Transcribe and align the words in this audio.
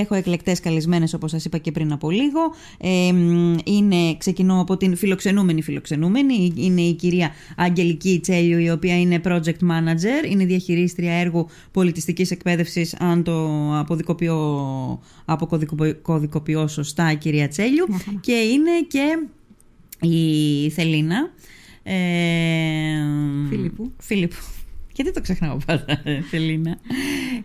Έχω 0.00 0.14
εκλεκτές 0.14 0.60
καλεσμένες, 0.60 1.14
όπως 1.14 1.30
σας 1.30 1.44
είπα 1.44 1.58
και 1.58 1.72
πριν 1.72 1.92
από 1.92 2.10
λίγο. 2.10 2.40
Ε, 2.78 3.06
είναι, 3.64 4.16
ξεκινώ 4.18 4.60
από 4.60 4.76
την 4.76 4.96
φιλοξενούμενη 4.96 5.62
φιλοξενούμενη. 5.62 6.52
Είναι 6.56 6.80
η 6.80 6.92
κυρία 6.92 7.30
Αγγελική 7.56 8.18
Τσέλιου, 8.22 8.58
η 8.58 8.70
οποία 8.70 9.00
είναι 9.00 9.20
project 9.24 9.60
manager, 9.70 10.30
είναι 10.30 10.44
διαχειρίστρια 10.44 11.12
έργου 11.12 11.48
πολιτιστικής 11.70 12.30
εκπαίδευσης, 12.30 12.94
αν 12.94 13.22
το 13.22 13.48
αποδικοποιώ, 13.78 14.38
αποκωδικοποιώ 15.24 16.66
σωστά, 16.68 17.14
κυρία 17.14 17.48
Τσέλιου. 17.48 17.86
και 18.20 18.32
είναι 18.32 18.70
και 18.88 19.18
η 20.08 20.70
Θελίνα. 20.70 21.32
Ε, 21.82 21.94
Φίλιππου. 23.48 23.92
Φίλιππου. 23.98 24.36
Γιατί 24.94 25.12
το 25.12 25.20
ξεχνάω 25.20 25.56
πάντα, 25.66 26.00
Θελίνα. 26.30 26.76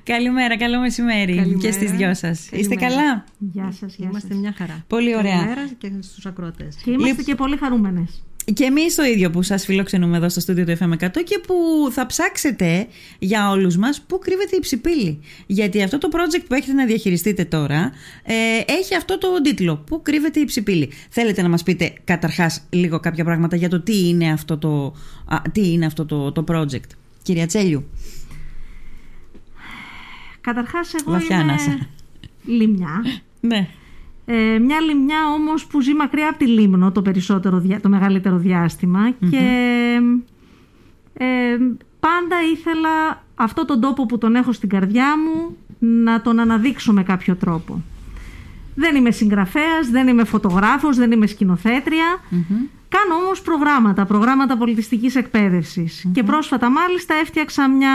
Καλημέρα, 0.03 0.57
καλό 0.57 0.79
μεσημέρι 0.79 1.35
Καλημέρα. 1.35 1.59
και 1.59 1.71
στις 1.71 1.91
δυο 1.91 2.13
σας. 2.15 2.49
Είστε 2.51 2.75
καλά; 2.75 3.23
Γεια 3.37 3.71
σας, 3.79 3.95
γεια 3.95 4.07
Είμαστε 4.09 4.27
σας. 4.27 4.37
μια 4.37 4.53
χαρά. 4.57 4.83
Πολύ 4.87 5.15
ωραία. 5.15 5.31
Καλημέρα 5.35 5.69
και 5.77 5.91
στους 5.99 6.25
ακροατές. 6.25 6.75
Και 6.83 6.89
είμαστε 6.91 7.07
Λοιπόν- 7.07 7.25
και 7.25 7.35
πολύ 7.35 7.57
χαρούμενες. 7.57 8.23
Και 8.53 8.63
εμείς 8.63 8.95
το 8.95 9.03
ίδιο 9.03 9.29
που 9.29 9.41
σας 9.41 9.65
φιλοξενούμε 9.65 10.17
εδώ 10.17 10.29
στο 10.29 10.39
στούντιο 10.39 10.65
του 10.65 10.71
FM100 10.71 11.23
και 11.23 11.39
που 11.47 11.55
θα 11.91 12.05
ψάξετε 12.05 12.87
για 13.19 13.49
όλους 13.49 13.77
μας 13.77 14.01
πού 14.01 14.19
κρύβεται 14.19 14.55
η 14.55 14.59
ψηπίλη. 14.59 15.19
Γιατί 15.47 15.81
αυτό 15.83 15.97
το 15.97 16.09
project 16.11 16.43
που 16.47 16.53
έχετε 16.53 16.73
να 16.73 16.85
διαχειριστείτε 16.85 17.45
τώρα 17.45 17.91
ε, 18.23 18.33
έχει 18.73 18.95
αυτό 18.95 19.17
το 19.17 19.27
τίτλο. 19.43 19.77
Πού 19.77 20.01
κρύβεται 20.01 20.39
η 20.39 20.45
ψηπίλη. 20.45 20.89
Θέλετε 21.09 21.41
να 21.41 21.49
μας 21.49 21.63
πείτε 21.63 21.93
καταρχάς 22.03 22.61
λίγο 22.69 22.99
κάποια 22.99 23.23
πράγματα 23.23 23.55
για 23.55 23.69
το 23.69 23.79
τι 23.81 24.07
είναι 24.07 24.31
αυτό 24.31 24.57
το, 24.57 24.95
α, 25.25 25.41
τι 25.51 25.71
είναι 25.71 25.85
αυτό 25.85 26.05
το, 26.05 26.31
το 26.31 26.43
project; 26.47 26.89
Κυρία 27.29 27.47
Τσέλιου. 27.47 27.83
Καταρχάς 30.41 30.93
εγώ 30.93 31.11
Βαθιά 31.11 31.35
είμαι 31.39 31.51
ανάσα. 31.51 31.77
λιμιά. 32.45 33.03
Ναι. 33.39 33.67
Ε, 34.25 34.57
μια 34.59 34.79
λιμιά 34.81 35.27
όμως 35.35 35.65
που 35.65 35.81
ζει 35.81 35.93
μακριά 35.93 36.29
από 36.29 36.37
τη 36.37 36.47
Λίμνο 36.47 36.91
το, 36.91 37.01
περισσότερο, 37.01 37.59
διά- 37.59 37.81
το 37.81 37.89
μεγαλύτερο 37.89 38.37
διάστημα 38.37 39.11
και 39.29 39.37
ε, 41.13 41.57
πάντα 41.99 42.35
ήθελα 42.53 43.23
αυτό 43.35 43.65
τον 43.65 43.81
τόπο 43.81 44.05
που 44.05 44.17
τον 44.17 44.35
έχω 44.35 44.51
στην 44.51 44.69
καρδιά 44.69 45.07
μου 45.17 45.57
να 46.03 46.21
τον 46.21 46.39
αναδείξω 46.39 46.93
με 46.93 47.03
κάποιο 47.03 47.35
τρόπο. 47.35 47.81
Δεν 48.75 48.95
είμαι 48.95 49.11
συγγραφέας, 49.11 49.89
δεν 49.91 50.07
είμαι 50.07 50.23
φωτογράφος, 50.23 50.97
δεν 50.97 51.11
είμαι 51.11 51.27
σκηνοθέτρια. 51.27 52.05
Κάνω 53.03 53.23
όμως 53.25 53.41
προγράμματα, 53.41 54.05
προγράμματα 54.05 54.57
πολιτιστικής 54.57 55.15
εκπαίδευσης. 55.15 56.05
Και 56.13 56.23
πρόσφατα 56.23 56.69
μάλιστα 56.69 57.13
έφτιαξα 57.15 57.69
μια 57.69 57.91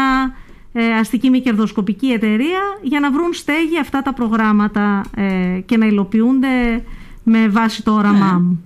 ε, 0.72 0.92
αστική 0.92 1.30
μη 1.30 1.41
κερδοσκοπική 1.41 2.06
εταιρεία 2.06 2.60
για 2.83 3.00
να 3.00 3.10
βρουν 3.10 3.32
στέγη 3.32 3.78
αυτά 3.80 4.02
τα 4.02 4.12
προγράμματα 4.12 5.05
ε, 5.16 5.60
και 5.66 5.77
να 5.77 5.86
υλοποιούνται 5.86 6.82
με 7.22 7.48
βάση 7.48 7.82
το 7.82 7.92
όραμά 7.92 8.32
μου. 8.38 8.62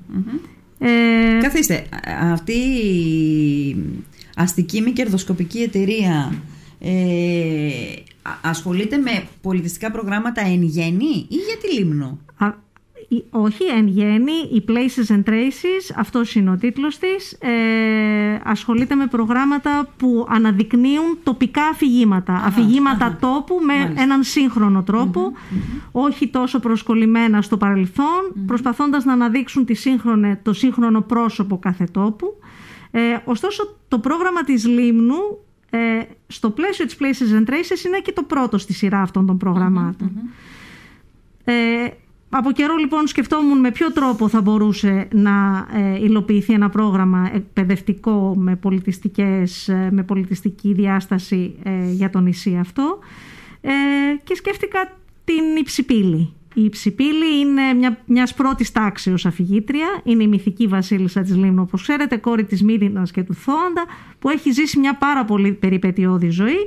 Ε, 0.79 1.39
Καθίστε, 1.43 1.75
α- 1.75 2.33
αυτή 2.33 2.53
η 2.53 3.77
αστική 4.37 4.81
μη 4.81 4.93
κερδοσκοπική 4.93 5.59
εταιρεία 5.59 6.33
ε, 6.81 6.91
α- 8.23 8.39
ασχολείται 8.51 8.97
με 8.97 9.23
πολιτιστικά 9.43 9.91
προγράμματα 9.91 10.41
εν 10.47 10.63
γέννη 10.63 11.27
ή 11.29 11.35
για 11.37 11.57
τη 11.63 11.75
Λίμνο; 11.75 12.19
α- 12.37 12.47
η- 12.47 12.68
όχι, 13.31 13.65
εν 13.65 13.87
γέννη, 13.87 14.33
η 14.53 14.65
Places 14.69 15.15
and 15.15 15.23
Traces, 15.31 15.95
αυτός 15.97 16.35
είναι 16.35 16.51
ο 16.51 16.57
τίτλος 16.57 16.99
της, 16.99 17.33
ε, 17.33 18.41
ασχολείται 18.45 18.95
με 18.95 19.07
προγράμματα 19.07 19.89
που 19.97 20.27
αναδεικνύουν 20.29 21.19
τοπικά 21.23 21.63
αφηγήματα. 21.65 22.43
αφηγήματα 22.45 23.17
τόπου 23.21 23.61
με 23.65 23.75
Μάλιστα. 23.75 24.03
έναν 24.03 24.23
σύγχρονο 24.23 24.83
τρόπο, 24.83 25.33
όχι 25.93 26.29
τόσο 26.29 26.59
προσκολλημένα 26.59 27.43
στο 27.43 27.57
παρελθόν, 27.57 28.45
προσπαθώντας 28.47 29.05
να 29.05 29.13
αναδείξουν 29.13 29.65
τη 29.65 29.75
σύγχρονη, 29.75 30.37
το 30.43 30.53
σύγχρονο 30.53 31.01
πρόσωπο 31.01 31.59
κάθε 31.59 31.85
τόπου. 31.93 32.27
Ε, 32.91 33.17
ωστόσο, 33.25 33.77
το 33.89 33.99
πρόγραμμα 33.99 34.45
της 34.45 34.67
Λίμνου, 34.67 35.39
ε, 35.71 35.79
στο 36.27 36.51
πλαίσιο 36.51 36.87
της 36.87 36.97
Places 37.01 37.39
and 37.39 37.51
Traces, 37.51 37.85
είναι 37.87 38.01
και 38.03 38.13
το 38.13 38.23
πρώτο 38.23 38.59
στη 38.59 38.73
σειρά 38.73 39.01
αυτών 39.01 39.27
των 39.27 39.37
προγραμματων 39.37 40.11
Ε, 41.45 41.55
από 42.31 42.53
καιρό 42.53 42.77
λοιπόν 42.77 43.07
σκεφτόμουν 43.07 43.59
με 43.59 43.71
ποιο 43.71 43.93
τρόπο 43.93 44.29
θα 44.29 44.41
μπορούσε 44.41 45.09
να 45.13 45.67
ε, 45.73 45.99
υλοποιηθεί 45.99 46.53
ένα 46.53 46.69
πρόγραμμα 46.71 47.31
εκπαιδευτικό 47.35 48.35
με, 48.37 48.57
πολιτιστικές, 48.57 49.69
ε, 49.69 49.89
με 49.93 50.03
πολιτιστική 50.03 50.73
διάσταση 50.73 51.55
ε, 51.63 51.91
για 51.91 52.11
το 52.11 52.21
νησί 52.21 52.57
αυτό 52.57 52.99
ε, 53.61 53.71
και 54.25 54.35
σκέφτηκα 54.35 54.97
την 55.25 55.57
Υψηπύλη. 55.59 56.33
Η 56.59 56.65
Υψηπύλη 56.65 57.39
είναι 57.41 57.73
μια, 57.73 57.99
μιας 58.07 58.35
πρώτης 58.35 58.73
τάξεως 58.73 59.27
αφηγήτρια, 59.27 60.01
είναι 60.05 60.23
η 60.23 60.27
μυθική 60.27 60.67
βασίλισσα 60.67 61.21
της 61.21 61.37
Λίμνου, 61.37 61.63
όπως 61.63 61.83
ξέρετε, 61.83 62.17
κόρη 62.17 62.45
της 62.45 62.63
Μύρινας 62.63 63.11
και 63.11 63.23
του 63.23 63.35
Θόαντα, 63.35 63.85
που 64.19 64.29
έχει 64.29 64.51
ζήσει 64.51 64.79
μια 64.79 64.97
πάρα 64.97 65.25
πολύ 65.25 65.53
περιπετειώδη 65.53 66.29
ζωή, 66.29 66.67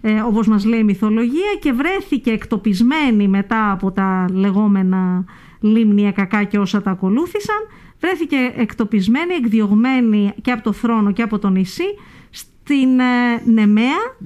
ε, 0.00 0.20
όπως 0.20 0.46
μας 0.46 0.64
λέει 0.64 0.80
η 0.80 0.84
μυθολογία, 0.84 1.54
και 1.60 1.72
βρέθηκε 1.72 2.30
εκτοπισμένη 2.30 3.28
μετά 3.28 3.70
από 3.70 3.90
τα 3.90 4.26
λεγόμενα 4.32 5.24
λίμνια 5.60 6.12
κακά 6.12 6.44
και 6.44 6.58
όσα 6.58 6.82
τα 6.82 6.90
ακολούθησαν, 6.90 7.66
βρέθηκε 8.00 8.52
εκτοπισμένη, 8.56 9.34
εκδιωγμένη 9.34 10.32
και 10.42 10.50
από 10.50 10.62
το 10.62 10.72
θρόνο 10.72 11.12
και 11.12 11.22
από 11.22 11.38
το 11.38 11.48
νησί, 11.48 11.94
στην 12.30 13.00
ε, 13.00 13.42
Νεμαία, 13.44 14.16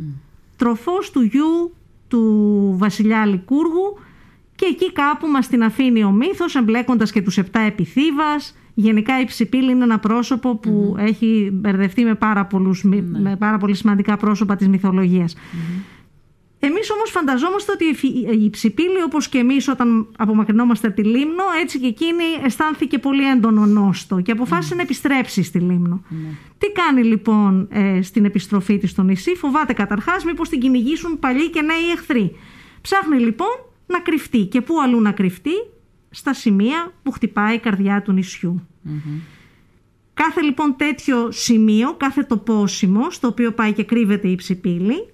τροφός 0.57 1.11
του 1.11 1.21
γιου 1.21 1.75
του 2.09 2.75
βασιλιά 2.79 3.27
Λικούργου 3.27 3.99
και 4.57 4.67
εκεί 4.71 4.93
κάπου 4.93 5.27
μας 5.27 5.49
την 5.49 5.63
αφήνει 5.63 6.05
ο 6.05 6.11
μύθος 6.11 6.55
εμπλέκοντας 6.55 7.13
και 7.13 7.23
τους 7.23 7.39
επτά 7.39 7.61
επιθύβας. 7.61 8.57
Γενικά 8.75 9.21
η 9.21 9.25
Ψηπίλη 9.25 9.71
είναι 9.71 9.85
ένα 9.85 9.99
πρόσωπο 9.99 10.57
που 10.57 10.97
έχει 10.99 11.51
μπερδευτεί 11.53 12.05
με 12.05 12.15
πάρα, 12.15 12.45
πολλούς, 12.47 12.83
μυ- 12.85 13.05
με 13.21 13.37
πάρα 13.37 13.59
πολύ 13.59 13.75
σημαντικά 13.75 14.17
πρόσωπα 14.17 14.57
της 14.57 14.69
μυθολογίας. 14.69 15.35
Εμείς 16.59 16.91
όμως 16.91 17.11
φανταζόμαστε 17.11 17.73
ότι 17.73 17.85
η 17.85 17.95
φι- 17.95 18.43
η 18.45 18.51
Ψηπίλη 18.51 19.03
όπως 19.07 19.29
και 19.29 19.39
εμείς 19.39 19.69
όταν 19.69 20.07
απομακρυνόμαστε 20.19 20.87
από 20.87 20.97
τη 20.97 21.03
Λίμνο 21.09 21.43
έτσι 21.63 21.79
και 21.81 21.87
εκείνη 21.87 22.23
αισθάνθηκε 22.45 22.99
πολύ 22.99 23.29
έντονο 23.31 23.67
νόστο 23.67 24.21
και 24.21 24.33
αποφάσισε 24.33 24.75
να 24.75 24.83
επιστρέψει 24.83 25.43
στη 25.43 25.59
Λίμνο. 25.59 26.03
Τι 26.59 26.67
κάνει 26.73 27.03
λοιπόν 27.05 27.69
ε, 27.71 28.03
στην 28.03 28.25
επιστροφή 28.25 28.79
της 28.79 28.91
στο 28.91 29.03
νησί, 29.03 29.35
φοβάται 29.35 29.73
καταρχάς 29.73 30.25
μήπως 30.25 30.49
την 30.49 30.61
κυνηγήσουν 30.61 31.19
παλιοί 31.19 31.51
και 31.51 31.63
νέοι 31.63 31.91
εχθροί. 31.93 32.37
Ψάχνει 32.81 33.19
λοιπόν 33.19 33.49
να 33.87 34.01
κρυφτεί 34.01 34.45
και 34.45 34.61
πού 34.61 34.81
αλλού 34.81 35.01
να 35.01 35.13
κρυφτεί, 35.13 35.55
στα 36.11 36.35
σημεία 36.35 36.93
που 37.03 37.11
χτυπάει 37.11 37.55
η 37.55 37.59
καρδιά 37.59 38.03
του 38.03 38.13
νησιού. 38.13 38.67
Κάθε 40.15 40.41
λοιπόν 40.41 40.77
τέτοιο 40.77 41.31
σημείο, 41.31 41.95
κάθε 41.95 42.23
τοπόσιμο 42.23 43.11
στο 43.11 43.29
οποίο 43.29 43.53
πάει 43.53 43.73
και 43.73 43.85
κρύβεται 43.85 44.29
η 44.29 44.35
ψηπίλη, 44.35 45.13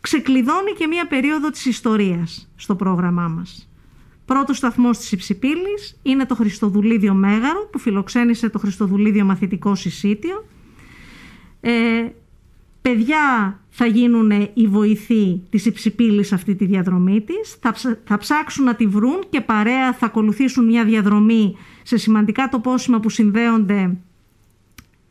ξεκλειδώνει 0.00 0.72
και 0.72 0.86
μία 0.86 1.06
περίοδο 1.06 1.50
της 1.50 1.66
ιστορίας 1.66 2.50
στο 2.56 2.76
πρόγραμμά 2.76 3.28
μας. 3.28 3.68
Πρώτος 4.24 4.56
σταθμός 4.56 4.98
της 4.98 5.12
Υψηπύλης 5.12 5.98
είναι 6.02 6.26
το 6.26 6.34
Χριστοδουλίδιο 6.34 7.14
Μέγαρο 7.14 7.68
που 7.72 7.78
φιλοξένησε 7.78 8.48
το 8.48 8.58
Χριστοδουλίδιο 8.58 9.24
Μαθητικό 9.24 9.74
Συσίτιο. 9.74 10.46
Ε, 11.60 11.70
παιδιά 12.82 13.58
θα 13.68 13.86
γίνουν 13.86 14.30
οι 14.54 14.66
βοηθοί 14.66 15.42
της 15.50 15.66
Υψηπύλης 15.66 16.32
αυτή 16.32 16.54
τη 16.54 16.64
διαδρομή 16.64 17.20
της. 17.20 17.56
Θα, 17.60 17.72
ψα- 17.72 17.98
θα 18.04 18.18
ψάξουν 18.18 18.64
να 18.64 18.74
τη 18.74 18.86
βρουν 18.86 19.18
και 19.28 19.40
παρέα 19.40 19.92
θα 19.92 20.06
ακολουθήσουν 20.06 20.64
μια 20.64 20.84
διαδρομή 20.84 21.56
σε 21.82 21.96
σημαντικά 21.96 22.48
τοπόσιμα 22.48 23.00
που 23.00 23.08
συνδέονται 23.08 23.96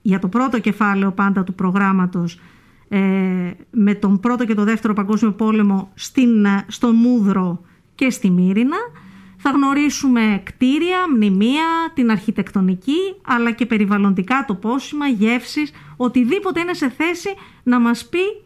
για 0.02 0.20
το 0.20 0.28
πρώτο 0.28 0.60
κεφάλαιο 0.60 1.12
πάντα 1.12 1.44
του 1.44 1.54
προγράμματος 1.54 2.40
ε, 2.90 3.00
με 3.72 3.94
τον 3.94 4.20
πρώτο 4.20 4.46
και 4.46 4.54
το 4.54 4.64
δεύτερο 4.64 4.94
παγκόσμιο 4.94 5.32
πόλεμο 5.32 5.92
στην, 5.94 6.46
ε, 6.46 6.66
στο 6.68 6.92
Μούδρο 6.92 7.62
και 7.96 8.10
στη 8.10 8.30
Μύρινα. 8.30 8.78
Θα 9.38 9.50
γνωρίσουμε 9.50 10.42
κτίρια, 10.44 10.98
μνημεία, 11.16 11.92
την 11.94 12.12
αρχιτεκτονική, 12.12 13.16
αλλά 13.26 13.52
και 13.52 13.66
περιβαλλοντικά 13.66 14.44
τοπόσιμα, 14.48 15.08
γεύσεις, 15.08 15.72
οτιδήποτε 16.02 16.60
είναι 16.60 16.74
σε 16.74 16.90
θέση 16.90 17.30
να 17.64 17.80
μας 17.80 18.06
πει 18.10 18.44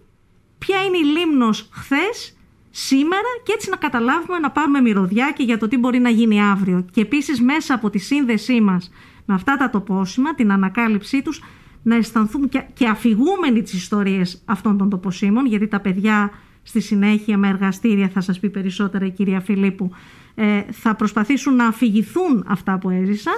ποια 0.58 0.84
είναι 0.84 0.98
η 0.98 1.04
Λίμνος 1.04 1.70
χθες, 1.72 2.38
σήμερα 2.70 3.28
και 3.44 3.52
έτσι 3.56 3.70
να 3.70 3.76
καταλάβουμε 3.76 4.40
να 4.40 4.52
πάρουμε 4.52 4.82
μυρωδιά 4.82 5.32
και 5.32 5.44
για 5.44 5.58
το 5.58 5.68
τι 5.68 5.78
μπορεί 5.78 6.00
να 6.00 6.10
γίνει 6.10 6.42
αύριο. 6.44 6.86
Και 6.92 7.02
επίσης 7.02 7.42
μέσα 7.42 7.74
από 7.74 7.90
τη 7.90 7.98
σύνδεσή 7.98 8.62
μας 8.62 8.92
με 9.26 9.34
αυτά 9.34 9.58
τα 9.58 9.70
τοπόσιμα, 9.70 10.36
την 10.36 10.52
ανακάλυψή 10.52 11.22
τους, 11.22 11.44
να 11.84 11.96
αισθανθούμε 11.96 12.48
και, 12.48 12.64
και 12.74 12.88
αφηγούμενοι 12.88 13.62
τις 13.62 13.74
ιστορίες 13.74 14.42
αυτών 14.46 14.78
των 14.78 14.90
τοποσίμων, 14.90 15.46
γιατί 15.46 15.68
τα 15.68 15.80
παιδιά 15.80 16.32
στη 16.64 16.80
συνέχεια 16.80 17.38
με 17.38 17.48
εργαστήρια, 17.48 18.10
θα 18.10 18.22
σας 18.22 18.40
πει 18.40 18.50
περισσότερα 18.50 19.06
η 19.06 19.12
κυρία 19.12 19.40
Φιλίππου, 19.40 19.92
ε, 20.36 20.62
θα 20.72 20.96
προσπαθήσουν 20.96 21.56
να 21.56 21.68
αφηγηθούν 21.68 22.46
αυτά 22.48 22.78
που 22.78 22.90
έζησαν, 22.90 23.34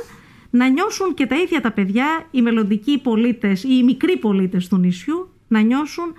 να 0.55 0.67
νιώσουν 0.67 1.13
και 1.13 1.25
τα 1.25 1.35
ίδια 1.35 1.61
τα 1.61 1.71
παιδιά, 1.71 2.27
οι 2.31 2.41
μελλοντικοί 2.41 2.97
πολίτες 2.97 3.63
ή 3.63 3.67
οι 3.71 3.83
μικροί 3.83 4.17
πολίτες 4.17 4.67
του 4.67 4.77
νησιού, 4.77 5.29
να 5.47 5.59
νιώσουν 5.59 6.13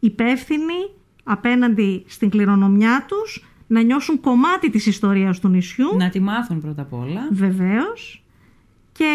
υπεύθυνοι 0.00 0.90
απέναντι 1.24 2.04
στην 2.06 2.30
κληρονομιά 2.30 3.04
τους, 3.08 3.44
να 3.66 3.80
νιώσουν 3.80 4.20
κομμάτι 4.20 4.70
της 4.70 4.86
ιστορίας 4.86 5.40
του 5.40 5.48
νησιού. 5.48 5.96
Να 5.96 6.08
τη 6.08 6.20
μάθουν 6.20 6.60
πρώτα 6.60 6.82
απ' 6.82 6.92
όλα. 6.92 7.28
Βεβαίως. 7.30 8.22
Και 8.92 9.12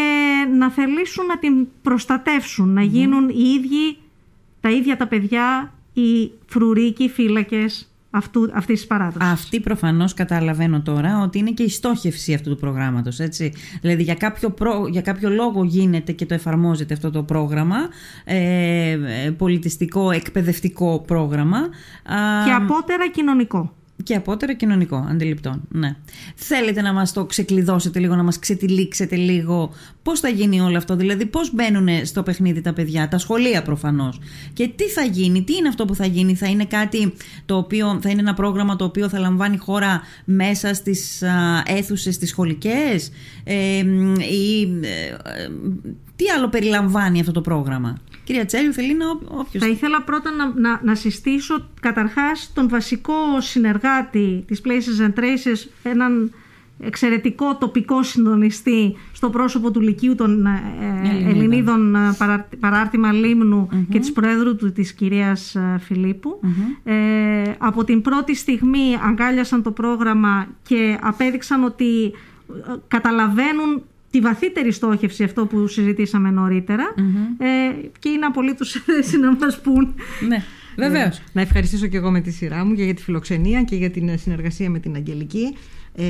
να 0.57 0.69
θελήσουν 0.69 1.25
να 1.25 1.37
την 1.37 1.67
προστατεύσουν, 1.81 2.69
να 2.69 2.81
γίνουν 2.81 3.29
οι 3.29 3.49
ίδιοι, 3.59 3.97
τα 4.59 4.69
ίδια 4.69 4.97
τα 4.97 5.07
παιδιά, 5.07 5.73
οι 5.93 6.31
φρουροί 6.45 6.95
φύλακες 7.13 7.90
αυτού, 8.11 8.49
αυτής 8.53 8.79
της 8.79 8.87
παράδοσης. 8.87 9.29
Αυτή 9.31 9.59
προφανώς 9.59 10.13
καταλαβαίνω 10.13 10.81
τώρα 10.81 11.21
ότι 11.23 11.37
είναι 11.37 11.51
και 11.51 11.63
η 11.63 11.69
στόχευση 11.69 12.33
αυτού 12.33 12.49
του 12.49 12.57
προγράμματος. 12.57 13.19
Έτσι. 13.19 13.53
Δηλαδή 13.81 14.03
για 14.03 14.15
κάποιο, 14.15 14.55
για 14.89 15.01
κάποιο 15.01 15.29
λόγο 15.29 15.63
γίνεται 15.63 16.11
και 16.11 16.25
το 16.25 16.33
εφαρμόζεται 16.33 16.93
αυτό 16.93 17.11
το 17.11 17.23
πρόγραμμα, 17.23 17.77
ε, 18.23 18.91
ε 19.25 19.31
πολιτιστικό, 19.37 20.11
εκπαιδευτικό 20.11 21.03
πρόγραμμα. 21.07 21.59
Και 22.45 22.51
απότερα 22.51 23.09
κοινωνικό 23.09 23.75
και 24.03 24.15
απότερο 24.15 24.53
κοινωνικό 24.53 25.05
αντιληπτών. 25.09 25.61
Ναι. 25.69 25.95
Θέλετε 26.35 26.81
να 26.81 26.93
μας 26.93 27.13
το 27.13 27.25
ξεκλειδώσετε 27.25 27.99
λίγο, 27.99 28.15
να 28.15 28.23
μας 28.23 28.39
ξετυλίξετε 28.39 29.15
λίγο 29.15 29.73
πώς 30.03 30.19
θα 30.19 30.29
γίνει 30.29 30.61
όλο 30.61 30.77
αυτό, 30.77 30.95
δηλαδή 30.95 31.25
πώς 31.25 31.53
μπαίνουν 31.53 32.05
στο 32.05 32.23
παιχνίδι 32.23 32.61
τα 32.61 32.73
παιδιά, 32.73 33.07
τα 33.07 33.17
σχολεία 33.17 33.61
προφανώς 33.61 34.19
και 34.53 34.67
τι 34.67 34.83
θα 34.83 35.03
γίνει, 35.03 35.43
τι 35.43 35.55
είναι 35.55 35.67
αυτό 35.67 35.85
που 35.85 35.95
θα 35.95 36.05
γίνει, 36.05 36.35
θα 36.35 36.47
είναι 36.47 36.65
κάτι 36.65 37.13
το 37.45 37.57
οποίο, 37.57 37.99
θα 38.01 38.09
είναι 38.09 38.21
ένα 38.21 38.33
πρόγραμμα 38.33 38.75
το 38.75 38.85
οποίο 38.85 39.09
θα 39.09 39.19
λαμβάνει 39.19 39.57
χώρα 39.57 40.01
μέσα 40.25 40.73
στις 40.73 41.23
αίθουσες 41.65 42.17
τις 42.17 42.29
σχολικές 42.29 43.11
ε, 43.43 43.77
ή 44.31 44.61
ε, 44.81 45.47
τι 46.15 46.25
άλλο 46.37 46.49
περιλαμβάνει 46.49 47.19
αυτό 47.19 47.31
το 47.31 47.41
πρόγραμμα. 47.41 47.97
Κυρία 48.23 48.45
Τσέλιου, 48.45 48.73
θέλει 48.73 48.95
να 48.97 49.05
όποιος... 49.27 49.63
Θα 49.63 49.69
ήθελα 49.69 50.01
πρώτα 50.01 50.31
να, 50.31 50.59
να, 50.59 50.79
να 50.83 50.95
συστήσω 50.95 51.69
καταρχάς 51.79 52.51
τον 52.53 52.69
βασικό 52.69 53.13
συνεργάτη 53.37 54.43
της 54.47 54.61
Places 54.65 55.07
and 55.07 55.19
Traces, 55.19 55.69
έναν 55.83 56.31
εξαιρετικό 56.83 57.55
τοπικό 57.55 58.03
συντονιστή 58.03 58.95
στο 59.11 59.29
πρόσωπο 59.29 59.71
του 59.71 59.81
Λυκείου 59.81 60.15
των 60.15 60.45
ε, 60.45 61.29
Ελληνίδων 61.29 61.95
ε, 61.95 61.99
παράρτημα 62.59 63.09
και 63.89 63.99
της 63.99 64.11
Προέδρου 64.11 64.55
του 64.55 64.71
της 64.71 64.93
κυρίας 64.93 65.55
ε, 65.55 65.77
φιλιππου 65.79 66.39
Ε, 66.83 66.95
από 67.57 67.83
την 67.83 68.01
πρώτη 68.01 68.35
στιγμή 68.35 68.97
αγκάλιασαν 69.07 69.63
το 69.63 69.71
πρόγραμμα 69.71 70.47
και 70.63 70.97
απέδειξαν 71.01 71.63
ότι 71.63 72.05
ε, 72.05 72.11
καταλαβαίνουν 72.87 73.83
τη 74.11 74.19
βαθύτερη 74.19 74.71
στόχευση 74.71 75.23
αυτό 75.23 75.45
που 75.45 75.67
συζητήσαμε 75.67 76.29
ε, 77.37 77.45
και 77.99 78.09
είναι 78.09 78.25
απολύτως 78.25 78.71
θέση 78.85 79.19
να 79.19 79.35
μας 79.35 79.61
πούν. 79.61 79.95
Ναι. 80.27 80.43
Βεβαίως. 80.75 81.17
Ε, 81.17 81.21
να 81.31 81.41
ευχαριστήσω 81.41 81.87
και 81.87 81.97
εγώ 81.97 82.11
με 82.11 82.21
τη 82.21 82.31
σειρά 82.31 82.65
μου 82.65 82.73
και 82.73 82.83
για 82.83 82.93
τη 82.93 83.01
φιλοξενία 83.01 83.63
και 83.63 83.75
για 83.75 83.89
την 83.91 84.17
συνεργασία 84.17 84.69
με 84.69 84.79
την 84.79 84.95
Αγγελική. 84.95 85.55
Ε, 85.95 86.03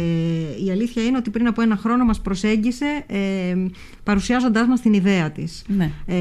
η 0.66 0.72
αλήθεια 0.72 1.04
είναι 1.04 1.18
ότι 1.18 1.30
πριν 1.30 1.48
από 1.48 1.62
ένα 1.62 1.76
χρόνο 1.76 2.06
μας 2.06 2.22
προσέγγισε 2.22 3.04
ε, 3.08 3.56
παρουσιάζοντάς 4.04 4.68
μας 4.68 4.82
την 4.82 4.94
ιδέα 4.94 5.32
της. 5.32 5.64
Ναι. 5.68 5.92
Ε, 6.06 6.16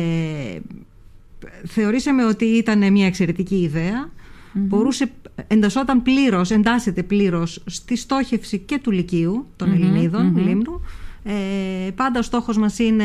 θεωρήσαμε 1.67 2.25
ότι 2.25 2.45
ήταν 2.45 2.93
μια 2.93 3.07
εξαιρετική 3.07 3.57
ιδέα. 3.57 4.09
Mm-hmm. 4.09 4.59
Μπορούσε, 4.59 5.11
εντασσόταν 5.47 6.03
πλήρως, 6.03 6.51
εντάσσεται 6.51 7.03
πλήρως 7.03 7.63
στη 7.67 7.97
στόχευση 7.97 8.59
και 8.59 8.79
του 8.79 8.91
Λυκείου 8.91 9.47
των 9.57 9.73
Ελληνίδων, 9.73 10.37
Λίμνου 10.37 10.81
ε, 11.25 11.91
πάντα 11.91 12.19
ο 12.19 12.23
στόχος 12.23 12.59
μας 12.59 12.79
είναι 12.79 13.05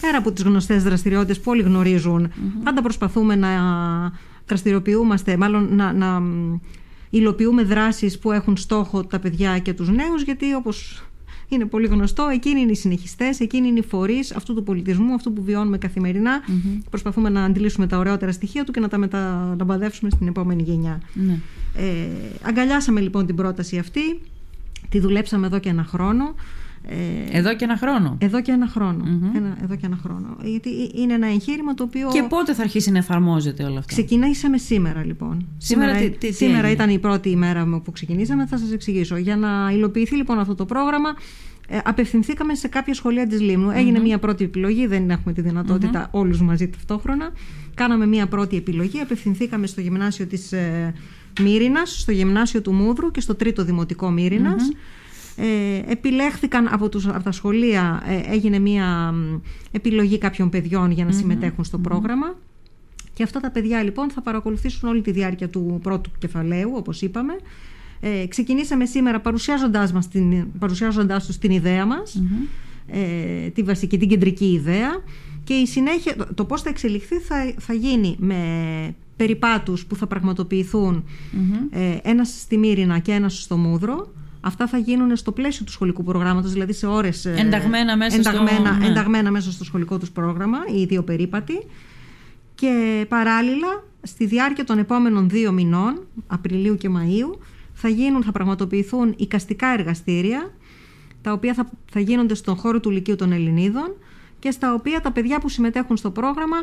πέρα 0.00 0.18
από 0.18 0.32
τις 0.32 0.42
γνωστές 0.42 0.82
δραστηριότητες 0.82 1.40
που 1.40 1.50
όλοι 1.50 1.62
πάντα 2.64 2.82
προσπαθούμε 2.82 3.36
να 3.36 3.48
δραστηριοποιούμαστε, 4.46 5.36
μάλλον 5.36 5.68
να, 5.74 5.92
να 5.92 6.22
υλοποιούμε 7.10 7.62
δράσεις 7.62 8.18
που 8.18 8.32
έχουν 8.32 8.56
στόχο 8.56 9.04
τα 9.04 9.18
παιδιά 9.18 9.58
και 9.58 9.72
τους 9.72 9.88
νέους 9.88 10.22
γιατί 10.22 10.54
όπως 10.54 11.02
είναι 11.48 11.64
πολύ 11.64 11.86
γνωστό, 11.86 12.28
εκείνοι 12.32 12.60
είναι 12.60 12.70
οι 12.70 12.74
συνεχιστές, 12.74 13.40
εκείνοι 13.40 13.68
είναι 13.68 13.78
οι 13.78 13.82
φορείς 13.82 14.32
αυτού 14.34 14.54
του 14.54 14.62
πολιτισμού, 14.62 15.14
αυτού 15.14 15.32
που 15.32 15.42
βιώνουμε 15.42 15.78
Προσπαθούμε 16.90 17.28
να 17.28 17.44
αντιλήσουμε 17.44 17.86
τα 17.86 17.98
ωραιότερα 17.98 18.32
στοιχεία 18.32 18.64
του 18.64 18.72
και 18.72 18.80
να 18.80 18.88
τα 18.88 18.98
μεταλαμπαδεύσουμε 18.98 20.10
στην 20.10 20.28
επόμενη 20.28 20.62
γενιά. 20.62 21.00
Ναι. 21.14 21.38
Ε, 21.76 22.08
αγκαλιάσαμε 22.42 23.00
λοιπόν 23.00 23.26
την 23.26 23.34
πρόταση 23.34 23.78
αυτή, 23.78 24.20
τη 24.88 25.00
δουλέψαμε 25.00 25.46
εδώ 25.46 25.58
και 25.58 25.68
ένα 25.68 25.84
χρόνο. 25.84 26.34
Ε, 26.82 27.38
εδώ 27.38 27.56
και 27.56 27.64
ένα 27.64 27.76
χρόνο. 27.76 28.16
Εδώ 28.18 28.42
και 28.42 28.52
ένα 28.52 28.70
Ένα, 29.34 29.56
εδώ 29.62 29.76
και 29.76 29.86
ένα 29.86 29.98
χρόνο. 30.02 30.36
Γιατί 30.42 30.70
είναι 30.94 31.14
ένα 31.14 31.26
εγχείρημα 31.26 31.74
το 31.74 31.82
οποίο. 31.82 32.08
Και 32.12 32.22
πότε 32.22 32.54
θα 32.54 32.62
αρχίσει 32.62 32.90
να 32.90 32.98
εφαρμόζεται 32.98 33.62
όλο 33.64 33.78
αυτό; 33.78 33.86
Ξεκινήσαμε 33.86 34.58
σήμερα 34.58 35.04
λοιπόν. 35.04 35.46
Σήμερα, 35.58 35.94
σήμερα, 35.94 36.10
τι, 36.10 36.26
τι, 36.26 36.32
σήμερα 36.32 36.70
ήταν 36.70 36.90
η 36.90 36.98
πρώτη 36.98 37.28
ημέρα 37.28 37.80
που 37.84 37.92
ξεκινήσαμε. 37.92 38.46
Θα 38.46 38.58
σας 38.58 38.72
εξηγήσω. 38.72 39.16
Για 39.16 39.36
να 39.36 39.70
υλοποιηθεί 39.72 40.16
λοιπόν 40.16 40.38
αυτό 40.38 40.54
το 40.54 40.64
πρόγραμμα, 40.64 41.14
ε, 41.68 41.78
απευθυνθήκαμε 41.84 42.54
σε 42.54 42.68
κάποια 42.68 42.94
σχολεία 42.94 43.26
της 43.26 43.40
Λίμνου. 43.40 43.70
Έγινε 43.70 43.98
μια 43.98 44.18
πρώτη 44.18 44.44
επιλογή, 44.44 44.86
δεν 44.86 45.10
έχουμε 45.10 45.32
τη 45.32 45.40
δυνατότητα 45.40 46.06
mm-hmm. 46.06 46.18
όλους 46.20 46.40
μαζί 46.40 46.68
ταυτόχρονα. 46.68 47.30
Κάναμε 47.74 48.06
μια 48.06 48.26
πρώτη 48.26 48.56
επιλογή, 48.56 49.00
απευθυνθήκαμε 49.00 49.66
στο 49.66 49.80
γυμνάσιο 49.80 50.26
της 50.26 50.52
ε, 50.52 50.94
Μύρινας, 51.40 52.00
στο 52.00 52.12
γυμνάσιο 52.12 52.62
του 52.62 52.72
Μούδρου 52.72 53.10
και 53.10 53.20
στο 53.20 53.34
τρίτο 53.34 53.64
δημοτικό 53.64 54.10
ε, 55.40 55.92
επιλέχθηκαν 55.92 56.68
από, 56.70 56.88
τους, 56.88 57.06
από 57.06 57.22
τα 57.22 57.32
σχολεία, 57.32 58.02
ε, 58.06 58.32
έγινε 58.32 58.58
μια 58.58 59.14
επιλογή 59.70 60.18
κάποιων 60.18 60.48
παιδιών 60.48 60.90
για 60.90 61.04
να 61.04 61.12
συμμετέχουν 61.12 61.64
στο 61.64 61.78
πρόγραμμα. 61.78 62.36
Και 63.14 63.22
αυτά 63.22 63.40
τα 63.40 63.50
παιδιά 63.50 63.82
λοιπόν 63.82 64.10
θα 64.10 64.22
παρακολουθήσουν 64.22 64.88
όλη 64.88 65.00
τη 65.00 65.10
διάρκεια 65.10 65.48
του 65.48 65.78
πρώτου 65.82 66.10
κεφαλαίου, 66.18 66.72
όπως 66.74 67.02
είπαμε. 67.02 67.32
Ε, 68.00 68.26
ξεκινήσαμε 68.26 68.86
σήμερα 68.86 69.20
παρουσιάζοντάς, 69.20 69.92
μας 69.92 70.08
την, 70.08 70.46
παρουσιάζοντάς 70.58 71.26
τους 71.26 71.38
την 71.38 71.50
ιδέα 71.50 71.86
μας, 71.86 72.22
ε, 72.86 73.48
τη 73.48 73.62
βασική, 73.62 73.98
την 73.98 74.08
κεντρική 74.08 74.52
ιδέα. 74.52 74.90
Και 75.44 75.54
η 75.54 75.66
συνέχεια, 75.66 76.16
το, 76.16 76.34
το 76.34 76.44
πώς 76.44 76.62
θα 76.62 76.68
εξελιχθεί 76.68 77.16
θα, 77.16 77.54
θα 77.58 77.72
γίνει 77.72 78.16
με 78.18 78.36
περιπάτους 79.16 79.86
που 79.86 79.96
θα 79.96 80.06
πραγματοποιηθούν 80.06 81.04
ε, 81.70 81.96
ένας 82.02 82.28
στη 82.28 82.56
Μύρινα 82.56 82.98
και 82.98 83.12
ένας 83.12 83.42
στο 83.42 83.56
Μούδρο 83.56 84.12
Αυτά 84.40 84.66
θα 84.66 84.78
γίνουν 84.78 85.16
στο 85.16 85.32
πλαίσιο 85.32 85.64
του 85.64 85.72
σχολικού 85.72 86.02
προγράμματος, 86.04 86.52
δηλαδή 86.52 86.72
σε 86.72 86.86
ώρες 86.86 87.24
ε, 87.24 87.34
ενταγμένα 87.38 87.96
μέσα, 87.96 88.16
ενταγμένα, 88.16 88.70
στο... 88.70 88.74
Ναι. 88.78 88.86
ενταγμένα 88.86 89.30
μέσα 89.30 89.52
στο 89.52 89.64
σχολικό 89.64 89.98
τους 89.98 90.10
πρόγραμμα, 90.10 90.58
οι 90.74 90.84
δύο 90.84 91.02
περίπατοι. 91.02 91.66
Και 92.54 93.06
παράλληλα, 93.08 93.84
στη 94.02 94.26
διάρκεια 94.26 94.64
των 94.64 94.78
επόμενων 94.78 95.28
δύο 95.28 95.52
μηνών, 95.52 96.06
Απριλίου 96.26 96.76
και 96.76 96.88
Μαΐου, 96.92 97.38
θα, 97.72 97.88
γίνουν, 97.88 98.22
θα 98.22 98.32
πραγματοποιηθούν 98.32 99.14
οικαστικά 99.16 99.66
εργαστήρια, 99.66 100.52
τα 101.22 101.32
οποία 101.32 101.54
θα, 101.54 101.70
θα 101.90 102.00
γίνονται 102.00 102.34
στον 102.34 102.56
χώρο 102.56 102.80
του 102.80 102.90
Λυκείου 102.90 103.16
των 103.16 103.32
Ελληνίδων 103.32 103.96
και 104.38 104.50
στα 104.50 104.74
οποία 104.74 105.00
τα 105.00 105.12
παιδιά 105.12 105.40
που 105.40 105.48
συμμετέχουν 105.48 105.96
στο 105.96 106.10
πρόγραμμα 106.10 106.56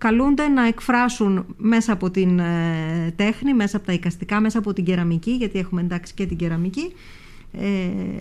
καλούνται 0.00 0.48
να 0.48 0.66
εκφράσουν 0.66 1.44
μέσα 1.56 1.92
από 1.92 2.10
την 2.10 2.38
ε, 2.38 3.12
τέχνη, 3.16 3.54
μέσα 3.54 3.76
από 3.76 3.86
τα 3.86 3.92
οικαστικά, 3.92 4.40
μέσα 4.40 4.58
από 4.58 4.72
την 4.72 4.84
κεραμική, 4.84 5.30
γιατί 5.30 5.58
έχουμε 5.58 5.80
εντάξει 5.80 6.14
και 6.14 6.26
την 6.26 6.36
κεραμική, 6.36 6.92
ε, 7.52 7.66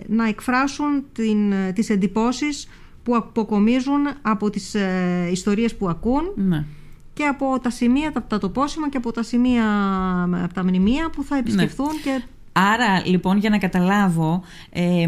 να 0.07 0.27
εκφράσουν 0.27 1.03
την, 1.13 1.51
ε, 1.51 1.71
τις 1.71 1.89
εντυπώσεις 1.89 2.67
που 3.03 3.15
αποκομίζουν 3.15 4.07
από 4.21 4.49
τις 4.49 4.75
ιστορίες 5.31 5.75
που 5.75 5.89
ακούν 5.89 6.23
ναι. 6.35 6.65
και 7.13 7.25
από 7.25 7.59
τα 7.61 7.69
σημεία, 7.69 8.11
τα, 8.11 8.23
τα 8.23 8.37
τοπόσιμα 8.37 8.89
και 8.89 8.97
από 8.97 9.11
τα 9.11 9.23
σημεία, 9.23 9.65
από 10.43 10.53
τα 10.53 10.63
μνημεία 10.63 11.09
που 11.09 11.23
θα 11.23 11.37
επισκεφθούν 11.37 11.87
ναι. 11.87 12.01
και 12.01 12.23
Άρα 12.51 13.01
λοιπόν 13.05 13.37
για 13.37 13.49
να 13.49 13.57
καταλάβω 13.57 14.41
ε, 14.69 15.07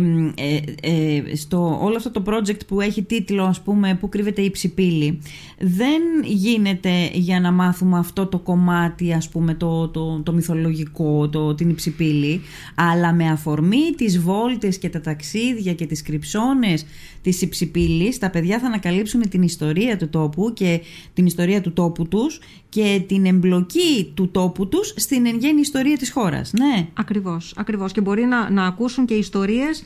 ε, 0.81 1.35
στο 1.35 1.79
όλο 1.81 1.95
αυτό 1.95 2.11
το 2.11 2.23
project 2.25 2.65
που 2.67 2.81
έχει 2.81 3.03
τίτλο 3.03 3.43
ας 3.43 3.61
πούμε 3.61 3.97
που 3.99 4.09
κρύβεται 4.09 4.41
η 4.41 4.51
ψηπίλη 4.51 5.21
δεν 5.59 6.01
γίνεται 6.23 7.09
για 7.13 7.39
να 7.39 7.51
μάθουμε 7.51 7.97
αυτό 7.97 8.25
το 8.25 8.39
κομμάτι 8.39 9.13
ας 9.13 9.29
πούμε 9.29 9.53
το, 9.53 9.87
το, 9.87 10.19
το 10.19 10.33
μυθολογικό, 10.33 11.29
το, 11.29 11.55
την 11.55 11.69
υψηπίλη 11.69 12.41
αλλά 12.75 13.13
με 13.13 13.29
αφορμή 13.29 13.91
τις 13.97 14.19
βόλτες 14.19 14.77
και 14.77 14.89
τα 14.89 15.01
ταξίδια 15.01 15.73
και 15.73 15.85
τις 15.85 16.01
κρυψώνες 16.01 16.85
της 17.21 17.41
υψηπίλης 17.41 18.17
τα 18.17 18.29
παιδιά 18.29 18.59
θα 18.59 18.67
ανακαλύψουν 18.67 19.29
την 19.29 19.41
ιστορία 19.41 19.97
του 19.97 20.09
τόπου 20.09 20.53
και 20.53 20.81
την 21.13 21.25
ιστορία 21.25 21.61
του 21.61 21.73
τόπου 21.73 22.07
τους 22.07 22.39
και 22.69 23.03
την 23.07 23.25
εμπλοκή 23.25 24.11
του 24.13 24.29
τόπου 24.29 24.67
τους 24.67 24.93
στην 24.95 25.25
εν 25.25 25.37
γέννη 25.37 25.61
ιστορία 25.61 25.97
της 25.97 26.11
χώρας. 26.11 26.53
Ναι. 26.53 26.87
Ακριβώς, 27.31 27.53
ακριβώς. 27.57 27.91
Και 27.91 28.01
μπορεί 28.01 28.23
να, 28.25 28.49
να 28.49 28.65
ακούσουν 28.65 29.05
και 29.05 29.13
ιστορίες 29.13 29.83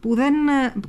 που 0.00 0.14
δεν, 0.14 0.34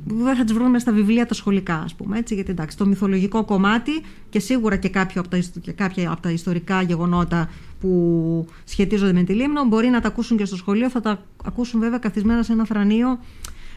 που 0.08 0.14
δεν 0.14 0.36
θα 0.36 0.44
τις 0.44 0.52
βρούμε 0.52 0.78
στα 0.78 0.92
βιβλία 0.92 1.26
τα 1.26 1.34
σχολικά, 1.34 1.74
ας 1.74 1.94
πούμε. 1.94 2.18
Έτσι, 2.18 2.34
γιατί 2.34 2.50
εντάξει, 2.50 2.76
το 2.76 2.86
μυθολογικό 2.86 3.44
κομμάτι 3.44 4.02
και 4.28 4.38
σίγουρα 4.38 4.76
και, 4.76 4.88
κάποιο 4.88 5.20
από 5.20 5.30
τα, 5.30 5.38
και 5.60 5.72
κάποια 5.72 6.10
από 6.10 6.22
τα 6.22 6.30
ιστορικά 6.30 6.82
γεγονότα 6.82 7.50
που 7.80 8.46
σχετίζονται 8.64 9.12
με 9.12 9.22
τη 9.22 9.32
Λίμνο 9.32 9.64
μπορεί 9.64 9.88
να 9.88 10.00
τα 10.00 10.08
ακούσουν 10.08 10.36
και 10.36 10.44
στο 10.44 10.56
σχολείο, 10.56 10.90
θα 10.90 11.00
τα 11.00 11.22
ακούσουν 11.44 11.80
βέβαια 11.80 11.98
καθισμένα 11.98 12.42
σε 12.42 12.52
ένα 12.52 12.64
θρανείο 12.64 13.18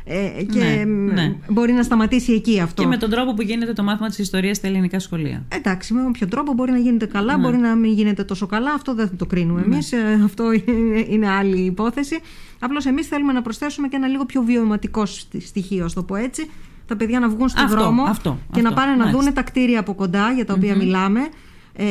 Ε, 0.09 0.43
και 0.43 0.59
ναι, 0.59 0.83
ναι. 1.13 1.35
μπορεί 1.47 1.71
να 1.71 1.83
σταματήσει 1.83 2.33
εκεί 2.33 2.59
αυτό. 2.59 2.81
Και 2.81 2.87
με 2.87 2.97
τον 2.97 3.09
τρόπο 3.09 3.33
που 3.33 3.41
γίνεται 3.41 3.73
το 3.73 3.83
μάθημα 3.83 4.07
της 4.07 4.17
ιστορίας 4.17 4.57
στα 4.57 4.67
ελληνικά 4.67 4.99
σχολεία. 4.99 5.45
Εντάξει, 5.47 5.93
με 5.93 6.05
όποιο 6.05 6.27
τρόπο 6.27 6.53
μπορεί 6.53 6.71
να 6.71 6.77
γίνεται 6.77 7.05
καλά, 7.05 7.37
ναι. 7.37 7.43
μπορεί 7.43 7.57
να 7.57 7.75
μην 7.75 7.91
γίνεται 7.91 8.23
τόσο 8.23 8.45
καλά. 8.45 8.71
Αυτό 8.73 8.93
δεν 8.93 9.07
θα 9.07 9.15
το 9.15 9.25
κρίνουμε 9.25 9.59
ναι. 9.59 9.65
εμείς. 9.65 9.91
Ε, 9.91 10.21
αυτό 10.23 10.43
είναι 11.11 11.29
άλλη 11.29 11.59
υπόθεση. 11.59 12.19
Απλώς 12.59 12.85
εμείς 12.85 13.07
θέλουμε 13.07 13.33
να 13.33 13.41
προσθέσουμε 13.41 13.87
και 13.87 13.95
ένα 13.95 14.07
λίγο 14.07 14.25
πιο 14.25 14.41
βιωματικό 14.41 15.05
στοιχείο, 15.39 15.85
ας 15.85 15.93
το 15.93 16.03
πω 16.03 16.15
έτσι. 16.15 16.49
Τα 16.85 16.95
παιδιά 16.95 17.19
να 17.19 17.29
βγουν 17.29 17.49
στον 17.49 17.67
δρόμο 17.67 18.03
αυτό, 18.03 18.39
και 18.51 18.61
να 18.61 18.73
πάνε 18.73 18.95
να 18.95 19.11
δουν 19.11 19.33
τα 19.33 19.43
κτίρια 19.43 19.79
από 19.79 19.93
κοντά 19.93 20.31
για 20.31 20.45
τα 20.45 20.53
οποία 20.53 20.75
μιλάμε 20.75 21.19
ε, 21.73 21.85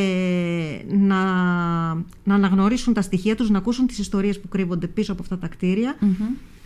να, 0.89 1.17
να 2.25 2.35
αναγνωρίσουν 2.35 2.95
τα 2.95 3.03
στοιχεία 3.03 3.37
τους, 3.37 3.51
να 3.51 3.59
ακούσουν 3.59 3.87
τις 3.87 3.99
ιστορίες 3.99 4.41
που 4.41 4.49
κρύβονται 4.49 4.87
πίσω 4.87 5.13
από 5.13 5.23
αυτά 5.23 5.39
τα 5.39 5.49
κτιρια 5.49 5.97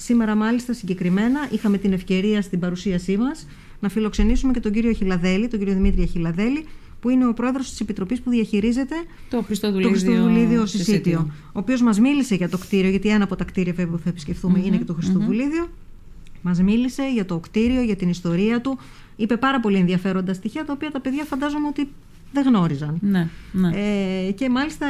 Σήμερα 0.02 0.34
μάλιστα 0.34 0.72
συγκεκριμένα 0.72 1.48
είχαμε 1.50 1.78
την 1.78 1.92
ευκαιρία 1.92 2.42
στην 2.42 2.58
παρουσίασή 2.58 3.16
μας 3.16 3.46
να 3.80 3.88
φιλοξενήσουμε 3.88 4.52
και 4.52 4.60
τον 4.60 4.72
κύριο 4.72 4.92
Χιλαδέλη, 4.92 5.48
τον 5.48 5.58
κύριο 5.58 5.74
Δημήτρη 5.74 6.06
Χιλαδέλη, 6.06 6.66
που 7.00 7.08
είναι 7.08 7.26
ο 7.26 7.32
πρόεδρος 7.34 7.70
της 7.70 7.80
Επιτροπής 7.80 8.20
που 8.20 8.30
διαχειρίζεται 8.30 8.94
το 9.30 9.42
Χριστοδουλίδιο, 9.42 10.66
Συσίτιο, 10.66 11.30
ο 11.46 11.58
οποίος 11.58 11.82
μας 11.82 12.00
μίλησε 12.00 12.34
για 12.34 12.48
το 12.48 12.58
κτίριο, 12.58 12.90
γιατί 12.90 13.08
ένα 13.08 13.24
από 13.24 13.36
τα 13.36 13.44
κτίρια 13.44 13.74
που 13.74 13.98
θα 14.04 14.08
επισκεφθούμε 14.08 14.62
είναι 14.64 14.76
και 14.76 14.84
το 14.84 14.94
Χριστοδουλίδιο. 14.94 15.68
Μας 16.42 16.60
μίλησε 16.60 17.10
για 17.14 17.24
το 17.24 17.38
κτίριο, 17.38 17.82
για 17.82 17.96
την 17.96 18.08
ιστορία 18.08 18.60
του. 18.60 18.78
Είπε 19.16 19.36
πάρα 19.36 19.60
πολύ 19.60 19.76
ενδιαφέροντα 19.76 20.34
στοιχεία, 20.34 20.64
τα 20.64 20.72
οποία 20.72 20.90
τα 20.90 21.00
παιδιά 21.00 21.24
φαντάζομαι 21.24 21.66
ότι 21.66 21.88
δεν 22.32 22.44
γνώριζαν. 22.44 22.98
Ναι, 23.00 23.28
ναι. 23.52 23.70
Ε, 24.28 24.30
και 24.32 24.48
μάλιστα 24.48 24.86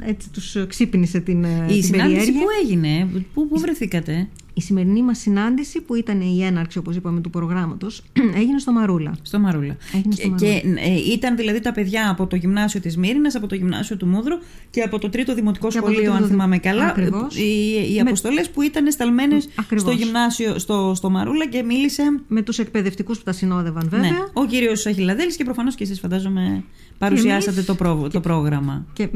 έτσι 0.00 0.30
τους 0.30 0.56
ξύπνησε 0.68 1.20
την, 1.20 1.44
η 1.44 1.66
την 1.68 1.82
συνάντηση 1.82 2.32
που 2.32 2.46
έγινε, 2.62 3.08
πού, 3.34 3.48
πού 3.48 3.58
βρεθήκατε; 3.58 4.28
Η 4.54 4.60
σημερινή 4.60 5.02
μας 5.02 5.18
συνάντηση 5.18 5.80
που 5.80 5.94
ήταν 5.94 6.20
η 6.20 6.44
έναρξη 6.44 6.78
όπως 6.78 6.96
είπαμε 6.96 7.20
του 7.20 7.30
προγράμματος 7.30 8.02
έγινε 8.40 8.58
στο 8.58 8.72
Μαρούλα. 8.72 9.14
Στο 9.22 9.38
Μαρούλα. 9.38 9.76
Έγινε 9.94 10.14
στο 10.14 10.28
Μαρούλα. 10.28 10.50
Και 10.50 10.68
ε, 10.76 11.12
ήταν 11.12 11.36
δηλαδή 11.36 11.60
τα 11.60 11.72
παιδιά 11.72 12.10
από 12.10 12.26
το 12.26 12.36
γυμνάσιο 12.36 12.80
της 12.80 12.96
Μύρινας, 12.96 13.34
από 13.34 13.46
το 13.46 13.54
γυμνάσιο 13.54 13.96
του 13.96 14.06
Μούδρου 14.06 14.34
και 14.70 14.82
από 14.82 14.98
το 14.98 15.08
τρίτο 15.08 15.34
δημοτικό 15.34 15.68
και 15.68 15.76
σχολείο 15.78 16.00
τρίτο... 16.00 16.12
αν 16.12 16.26
θυμάμαι 16.26 16.58
καλά. 16.58 16.86
Ακριβώς. 16.86 17.36
Οι, 17.36 17.94
οι 17.94 18.00
αποστολές 18.00 18.50
που 18.50 18.62
ήταν 18.62 18.92
σταλμένες 18.92 19.48
στο 19.76 19.90
γυμνάσιο 19.90 20.58
στο, 20.58 20.92
στο 20.94 21.10
Μαρούλα 21.10 21.46
και 21.46 21.62
μίλησε... 21.62 22.02
Με 22.28 22.42
τους 22.42 22.58
εκπαιδευτικούς 22.58 23.18
που 23.18 23.24
τα 23.24 23.32
συνόδευαν 23.32 23.88
βέβαια. 23.88 24.10
Ναι. 24.10 24.16
Ο 24.32 24.44
κύριος 24.46 24.86
Αχιλαδέλης 24.86 25.36
και 25.36 25.44
προφανώς 25.44 25.74
και 25.74 25.84
εσείς 25.84 26.00
φαντάζομαι 26.00 26.64
παρουσιάσατε 26.98 27.62
το, 27.62 27.74
προ, 27.74 28.08
το 28.12 28.20
πρόγραμμα. 28.20 28.86
Και 28.92 29.08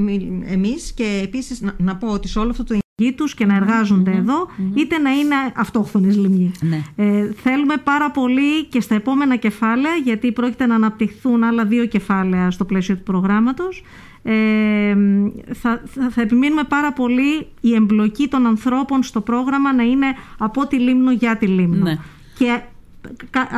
εμείς 0.46 0.92
και 0.92 1.20
επίσης 1.22 1.60
να, 1.60 1.74
να 1.78 1.96
πω 1.96 2.08
ότι 2.08 2.28
σε 2.28 2.38
όλο 2.38 2.50
αυτό 2.50 2.64
το 2.64 2.78
τους 3.16 3.34
και 3.34 3.46
να 3.46 3.56
εργαζονται 3.56 4.10
εδώ, 4.10 4.48
είτε 4.74 4.98
να 4.98 5.10
είναι 5.10 5.34
αυτόχθονες 5.54 6.16
λιμνοί. 6.16 6.52
Ναι. 6.60 6.82
Ε, 6.96 7.32
θέλουμε 7.32 7.76
πάρα 7.76 8.10
πολύ 8.10 8.64
και 8.64 8.80
στα 8.80 8.94
επόμενα 8.94 9.36
κεφάλαια, 9.36 9.94
γιατί 10.04 10.32
πρόκειται 10.32 10.66
να 10.66 10.74
αναπτυχθούν 10.74 11.44
άλλα 11.44 11.64
δύο 11.64 11.86
κεφάλαια 11.86 12.50
στο 12.50 12.64
πλαίσιο 12.64 12.96
του 12.96 13.02
προγράμματος, 13.02 13.82
ε, 14.22 14.32
θα, 15.52 15.82
θα, 15.84 16.10
θα, 16.10 16.20
επιμείνουμε 16.20 16.62
πάρα 16.64 16.92
πολύ 16.92 17.46
η 17.60 17.74
εμπλοκή 17.74 18.28
των 18.28 18.46
ανθρώπων 18.46 19.02
στο 19.02 19.20
πρόγραμμα 19.20 19.74
να 19.74 19.82
είναι 19.82 20.06
από 20.38 20.66
τη 20.66 20.78
Λίμνο 20.78 21.12
για 21.12 21.36
τη 21.36 21.46
Λίμνο. 21.46 21.82
Ναι. 21.82 21.98
Και 22.38 22.60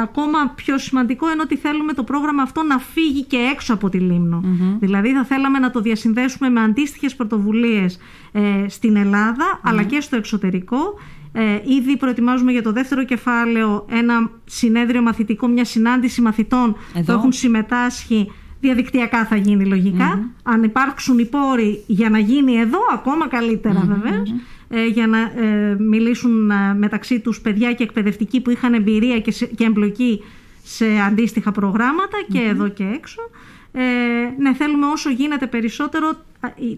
ακόμα 0.02 0.52
πιο 0.54 0.78
σημαντικό 0.78 1.32
είναι 1.32 1.42
ότι 1.42 1.56
θέλουμε 1.56 1.92
το 1.92 2.02
πρόγραμμα 2.02 2.42
αυτό 2.42 2.62
να 2.62 2.78
φύγει 2.78 3.24
και 3.24 3.36
έξω 3.36 3.74
από 3.74 3.88
τη 3.88 3.98
λιμνο 3.98 4.42
Δηλαδή 4.80 5.12
θα 5.12 5.24
θέλαμε 5.24 5.58
να 5.58 5.70
το 5.70 5.80
διασυνδέσουμε 5.80 6.48
με 6.48 6.60
αντίστοιχες 6.60 7.14
πρωτοβουλίες 7.16 7.98
ε, 8.32 8.64
στην 8.68 8.96
ελλαδα 8.96 9.60
αλλά 9.62 9.82
και 9.82 10.00
στο 10.00 10.16
εξωτερικό. 10.16 10.78
Ε, 11.32 11.60
ήδη 11.64 11.96
προετοιμάζουμε 11.96 12.52
για 12.52 12.62
το 12.62 12.72
δεύτερο 12.72 13.04
κεφάλαιο 13.04 13.86
ένα 13.88 14.30
συνέδριο 14.44 15.02
μαθητικό, 15.02 15.46
μια 15.48 15.64
συνάντηση 15.64 16.20
μαθητών. 16.20 16.76
Που 17.04 17.12
έχουν 17.12 17.32
συμμετάσχει. 17.32 18.32
Διαδικτυακά 18.60 19.26
θα 19.26 19.36
γίνει 19.36 19.64
Αν 20.42 20.62
υπάρξουν 20.62 21.18
οι 21.18 21.24
πόροι 21.24 21.84
για 21.86 22.10
να 22.10 22.18
γίνει 22.18 22.54
εδώ, 22.54 22.78
ακόμα 22.92 23.28
καλύτερα 23.28 23.78
ε, 23.78 24.22
για 24.92 25.06
να 25.06 25.18
ε, 25.18 25.76
μιλήσουν 25.78 26.50
ε, 26.50 26.74
μεταξύ 26.74 27.20
τους 27.20 27.40
παιδιά 27.40 27.72
και 27.72 27.82
εκπαιδευτικοί 27.82 28.40
που 28.40 28.50
είχαν 28.50 28.74
εμπειρία 28.74 29.20
και 29.56 29.64
εμπλοκή 29.64 30.24
σε 30.64 30.84
αντίστοιχα 31.06 31.52
και 32.32 32.40
εδώ 32.40 32.68
και 32.68 32.84
έξω. 32.94 33.20
Ε, 33.72 33.82
ναι, 34.38 34.54
θέλουμε 34.54 34.86
όσο 34.86 35.10
γίνεται 35.10 35.46
περισσότερο 35.46 36.12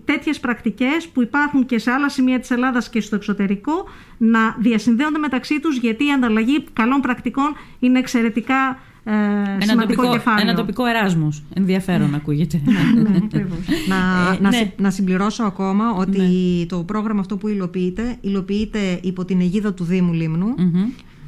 τέτοιες 0.05 0.41
πρακτικές 0.41 1.09
που 1.09 1.23
υπάρχουν 1.23 1.67
και 1.67 1.79
σε 1.79 1.91
άλλα 1.91 2.09
σημεία 2.09 2.41
της 2.41 2.51
Ελλάδας 2.51 2.91
και 2.91 3.01
στο 3.01 3.17
εξωτερικό 3.17 3.89
να 4.19 4.57
διασυνδέονται 4.59 5.19
μεταξύ 5.19 5.61
τους 5.61 5.77
γιατί 5.77 6.07
η 6.07 6.13
ανταλλαγή 6.13 6.65
καλών 6.73 7.01
πρακτικών 7.01 7.57
είναι 7.79 7.99
εξαιρετικά 7.99 8.79
ε, 9.05 9.13
ένα 9.13 9.61
σημαντικό 9.61 10.03
τοπικό, 10.03 10.13
κεφάλαιο. 10.13 10.49
Ένα 10.49 10.55
τοπικό 10.55 10.87
εράσμος. 10.87 11.43
Ενδιαφέρον 11.55 12.15
ακούγεται. 12.15 12.61
ναι, 12.95 13.47
να, 13.89 14.39
να, 14.41 14.49
ναι. 14.51 14.73
να 14.77 14.91
συμπληρώσω 14.91 15.43
ακόμα 15.43 15.95
ότι 15.95 16.21
ναι. 16.21 16.67
το 16.67 16.83
πρόγραμμα 16.83 17.21
αυτό 17.21 17.37
που 17.37 17.49
υλοποιείται, 17.49 18.17
υλοποιείται 18.21 18.99
υπό 19.03 19.25
την 19.25 19.41
αιγίδα 19.41 19.75
του 19.75 19.85
Δήμου 19.85 20.13
Λίμνου 20.13 20.55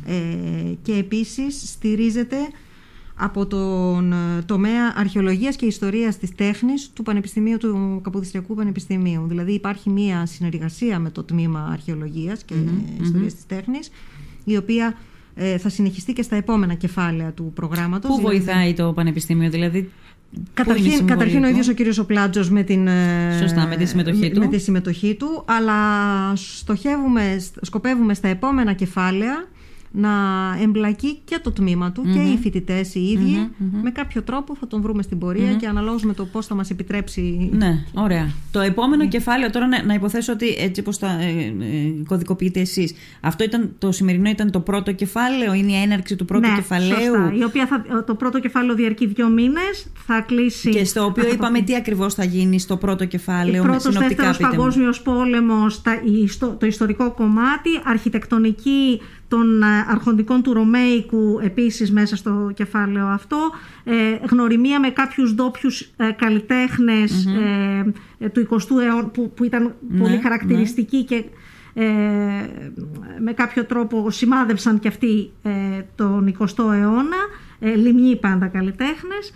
ε, 0.06 0.14
και 0.82 0.92
επίσης 0.92 1.70
στηρίζεται 1.70 2.36
από 3.14 3.46
τον 3.46 4.12
ε, 4.12 4.42
τομέα 4.46 4.92
αρχαιολογίας 4.96 5.56
και 5.56 5.66
ιστορίας 5.66 6.18
της 6.18 6.34
τέχνης 6.34 6.90
του 6.92 7.02
Πανεπιστημίου 7.02 7.56
του 7.56 8.00
Καποδιστριακού 8.02 8.54
Πανεπιστημίου. 8.54 9.26
Δηλαδή 9.28 9.52
υπάρχει 9.52 9.90
μία 9.90 10.26
συνεργασία 10.26 10.98
με 10.98 11.10
το 11.10 11.22
τμήμα 11.22 11.68
αρχαιολογίας 11.72 12.42
και 12.44 12.54
mm-hmm. 12.54 13.02
ιστορίας 13.02 13.34
της 13.34 13.46
τέχνης 13.46 13.90
η 14.44 14.56
οποία 14.56 14.86
ε, 14.86 14.94
θα 15.58 15.68
συνεχιστεί 15.68 16.12
και 16.12 16.22
στα 16.22 16.36
επόμενα 16.36 16.74
κεφάλαια 16.74 17.32
του 17.32 17.52
προγράμματος. 17.54 18.10
Πού 18.10 18.16
δηλαδή... 18.16 18.36
βοηθάει 18.38 18.74
το 18.74 18.92
Πανεπιστήμιο, 18.92 19.50
δηλαδή; 19.50 19.90
Καταρχήν, 20.54 21.06
καταρχήν 21.06 21.44
ο 21.44 21.48
ίδιος 21.48 21.68
ο 21.68 21.72
κύριος 21.72 21.98
Οπλάτζος 21.98 22.50
με, 22.50 22.62
την, 22.62 22.86
ε, 22.86 23.36
Σωστά, 23.40 23.66
με 23.66 23.76
τη 23.76 23.84
συμμετοχή 23.84 24.30
του. 24.30 24.40
Με 24.40 24.46
τη 24.46 24.58
συμμετοχή 24.58 25.14
του, 25.14 25.44
αλλά 25.46 25.76
στοχεύουμε, 26.36 27.36
σκοπεύουμε 27.60 28.14
στα 28.14 28.28
επόμενα 28.28 28.72
κεφάλαια 28.72 29.48
να 29.92 30.10
εμπλακεί 30.62 31.18
και 31.24 31.38
το 31.42 31.50
τμήμα 31.50 31.92
του 31.92 32.02
και 32.02 32.18
οι 32.18 32.38
φοιτητές 32.38 32.94
οι 32.94 33.00
ιδιοι 33.00 33.50
Με 33.82 33.90
κάποιο 33.90 34.22
τρόπο 34.22 34.56
θα 34.56 34.66
τον 34.66 34.80
βρούμε 34.82 35.02
στην 35.02 35.18
πορεία 35.18 35.54
και 35.54 35.66
αναλόγω 35.66 35.98
με 36.02 36.14
το 36.14 36.24
πώς 36.24 36.46
θα 36.46 36.54
μας 36.54 36.70
επιτρέψει. 36.70 37.50
Ναι, 37.52 37.84
ωραία. 37.94 38.30
Το 38.50 38.60
επόμενο 38.60 39.08
κεφάλαιο, 39.08 39.50
τώρα 39.50 39.66
να, 39.66 39.84
να 39.84 39.94
υποθέσω 39.94 40.32
ότι 40.32 40.46
έτσι 40.58 40.80
όπως 40.80 40.98
τα 40.98 41.20
ε, 41.20 41.54
ε, 41.60 42.04
κωδικοποιείτε 42.06 42.60
εσείς, 42.60 42.94
αυτό 43.20 43.44
ήταν 43.44 43.74
το 43.78 43.92
σημερινό 43.92 44.30
ήταν 44.30 44.50
το 44.50 44.60
πρώτο 44.60 44.92
κεφάλαιο, 44.92 45.52
είναι 45.52 45.72
η 45.72 45.82
έναρξη 45.82 46.16
του 46.16 46.24
πρώτου 46.24 46.48
ναι, 46.48 46.54
κεφαλαίου; 46.54 47.14
Σωστά. 47.14 47.32
Η 47.38 47.44
οποία 47.44 47.66
θα, 47.66 48.04
το 48.04 48.14
πρώτο 48.14 48.40
κεφάλαιο 48.40 48.74
διαρκεί 48.74 49.06
δύο 49.06 49.28
μήνες, 49.28 49.86
θα 50.06 50.20
κλείσει. 50.20 50.70
Και 50.70 50.84
στο 50.84 51.04
οποίο 51.04 51.28
είπαμε 51.32 51.60
τι 51.60 51.74
ακριβώς 51.74 52.14
θα 52.14 52.24
γίνει 52.24 52.60
στο 52.60 52.76
πρώτο 52.76 53.04
κεφάλαιο. 53.04 53.62
Πρώτος 53.62 53.98
δεύτερος 53.98 54.36
παγκόσμιος 54.36 55.02
πόλεμος, 55.02 55.82
το 56.58 56.66
ιστορικό 56.66 57.12
κομμάτι, 57.12 57.70
αρχιτεκτονική 57.84 59.00
των 59.32 59.62
ε, 59.62 59.66
αρχοντικών 59.88 60.42
του 60.42 60.52
Ρωμαϊκού 60.52 61.38
επίσης 61.42 61.92
μέσα 61.92 62.16
στο 62.16 62.50
κεφάλαιο 62.54 63.06
αυτό, 63.06 63.50
ε, 63.84 63.94
γνωριμία 64.30 64.80
με 64.80 64.90
κάποιους 64.90 65.34
ντόπιους 65.34 65.80
ε, 65.80 66.10
καλλιτεχνες 66.16 67.26
ε, 68.18 68.28
του 68.28 68.46
20ου 68.50 68.82
αιώνα 68.82 69.06
που, 69.06 69.32
που 69.34 69.44
ήταν 69.44 69.74
ναι, 69.88 69.98
πολύ 69.98 70.18
χαρακτηριστικοί 70.22 70.96
ναι. 70.96 71.02
και 71.02 71.24
ε, 71.74 71.84
με 73.20 73.32
κάποιο 73.32 73.64
τρόπο 73.64 74.10
σημάδεψαν 74.10 74.78
και 74.78 74.88
αυτοί 74.88 75.30
τον 75.94 76.36
20ο 76.38 76.72
αιώνα, 76.72 77.20
ε, 77.64 77.74
λιμνοί 77.74 78.16
πάντα 78.16 78.46
καλλιτέχνες 78.46 79.32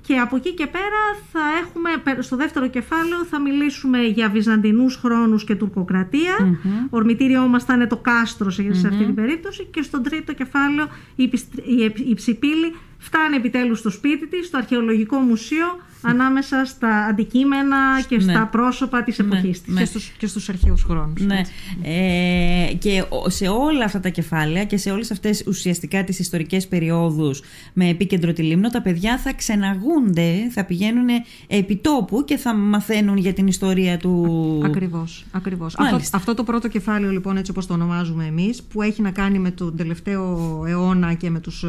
και 0.00 0.16
από 0.16 0.36
εκεί 0.36 0.52
και 0.54 0.66
πέρα 0.66 1.00
θα 1.32 1.40
έχουμε, 1.62 2.22
στο 2.22 2.36
δεύτερο 2.36 2.66
κεφάλαιο 2.66 3.24
θα 3.24 3.40
μιλήσουμε 3.40 3.98
για 3.98 4.28
Βυζαντινούς 4.28 4.96
χρόνους 4.96 5.44
και 5.44 5.54
τουρκοκρατία. 5.54 6.36
Mm-hmm. 6.40 6.86
Ορμητήριό 6.90 7.46
μας 7.46 7.64
θα 7.64 7.74
είναι 7.74 7.86
το 7.86 7.96
κάστρο 7.96 8.50
σε, 8.50 8.62
αυτή 8.70 9.04
την 9.04 9.14
περίπτωση 9.14 9.64
και 9.64 9.82
στο 9.82 10.00
τρίτο 10.00 10.32
κεφάλαιο 10.32 10.88
η, 11.16 11.22
η, 11.22 11.92
η 12.08 12.14
ψηπίλη 12.14 12.74
φτάνει 12.98 13.36
επιτέλους 13.36 13.78
στο 13.78 13.90
σπίτι 13.90 14.26
της, 14.26 14.46
στο 14.46 14.56
αρχαιολογικό 14.56 15.18
μουσείο 15.18 15.66
ανάμεσα 16.08 16.64
στα 16.64 17.04
αντικείμενα 17.04 17.76
και 18.08 18.20
στα 18.20 18.38
ναι. 18.38 18.46
πρόσωπα 18.46 19.02
της 19.02 19.18
ναι, 19.18 19.24
εποχής 19.24 19.62
της. 19.62 19.74
Ναι. 19.74 19.80
Και, 19.80 19.86
στους, 19.86 20.08
και 20.18 20.26
στους 20.26 20.48
αρχαίους 20.48 20.82
χρόνους. 20.82 21.22
Ναι. 21.22 21.40
Ε, 21.82 22.72
και 22.72 23.04
σε 23.26 23.48
όλα 23.48 23.84
αυτά 23.84 24.00
τα 24.00 24.08
κεφάλαια 24.08 24.64
και 24.64 24.76
σε 24.76 24.90
όλες 24.90 25.10
αυτές 25.10 25.44
ουσιαστικά 25.46 26.04
τις 26.04 26.18
ιστορικές 26.18 26.68
περιόδους 26.68 27.42
με 27.72 27.88
επίκεντρο 27.88 28.32
τη 28.32 28.42
Λίμνο, 28.42 28.68
τα 28.68 28.82
παιδιά 28.82 29.18
θα 29.18 29.32
ξεναγούνται, 29.32 30.50
θα 30.50 30.64
πηγαίνουν 30.64 31.08
επί 31.46 31.76
τόπου 31.76 32.24
και 32.24 32.36
θα 32.36 32.54
μαθαίνουν 32.54 33.16
για 33.16 33.32
την 33.32 33.46
ιστορία 33.46 33.96
του... 33.96 34.62
Ακριβώς, 34.64 35.24
ακριβώς. 35.30 35.74
Αυτό, 35.78 36.16
αυτό 36.16 36.34
το 36.34 36.44
πρώτο 36.44 36.68
κεφάλαιο 36.68 37.10
λοιπόν 37.10 37.36
έτσι 37.36 37.50
όπως 37.50 37.66
το 37.66 37.74
ονομάζουμε 37.74 38.24
εμείς, 38.24 38.62
που 38.62 38.82
έχει 38.82 39.02
να 39.02 39.10
κάνει 39.10 39.38
με 39.38 39.50
τον 39.50 39.76
τελευταίο 39.76 40.62
αιώνα 40.66 41.14
και 41.14 41.30
με 41.30 41.40
τους... 41.40 41.64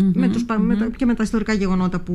Ε, 0.00 0.04
με 0.14 0.28
τους, 0.28 0.44
με 0.58 0.76
τα, 0.76 0.88
και 0.96 1.06
με 1.06 1.14
τα 1.14 1.22
ιστορικά 1.22 1.52
γεγονότα 1.52 2.00
που 2.00 2.14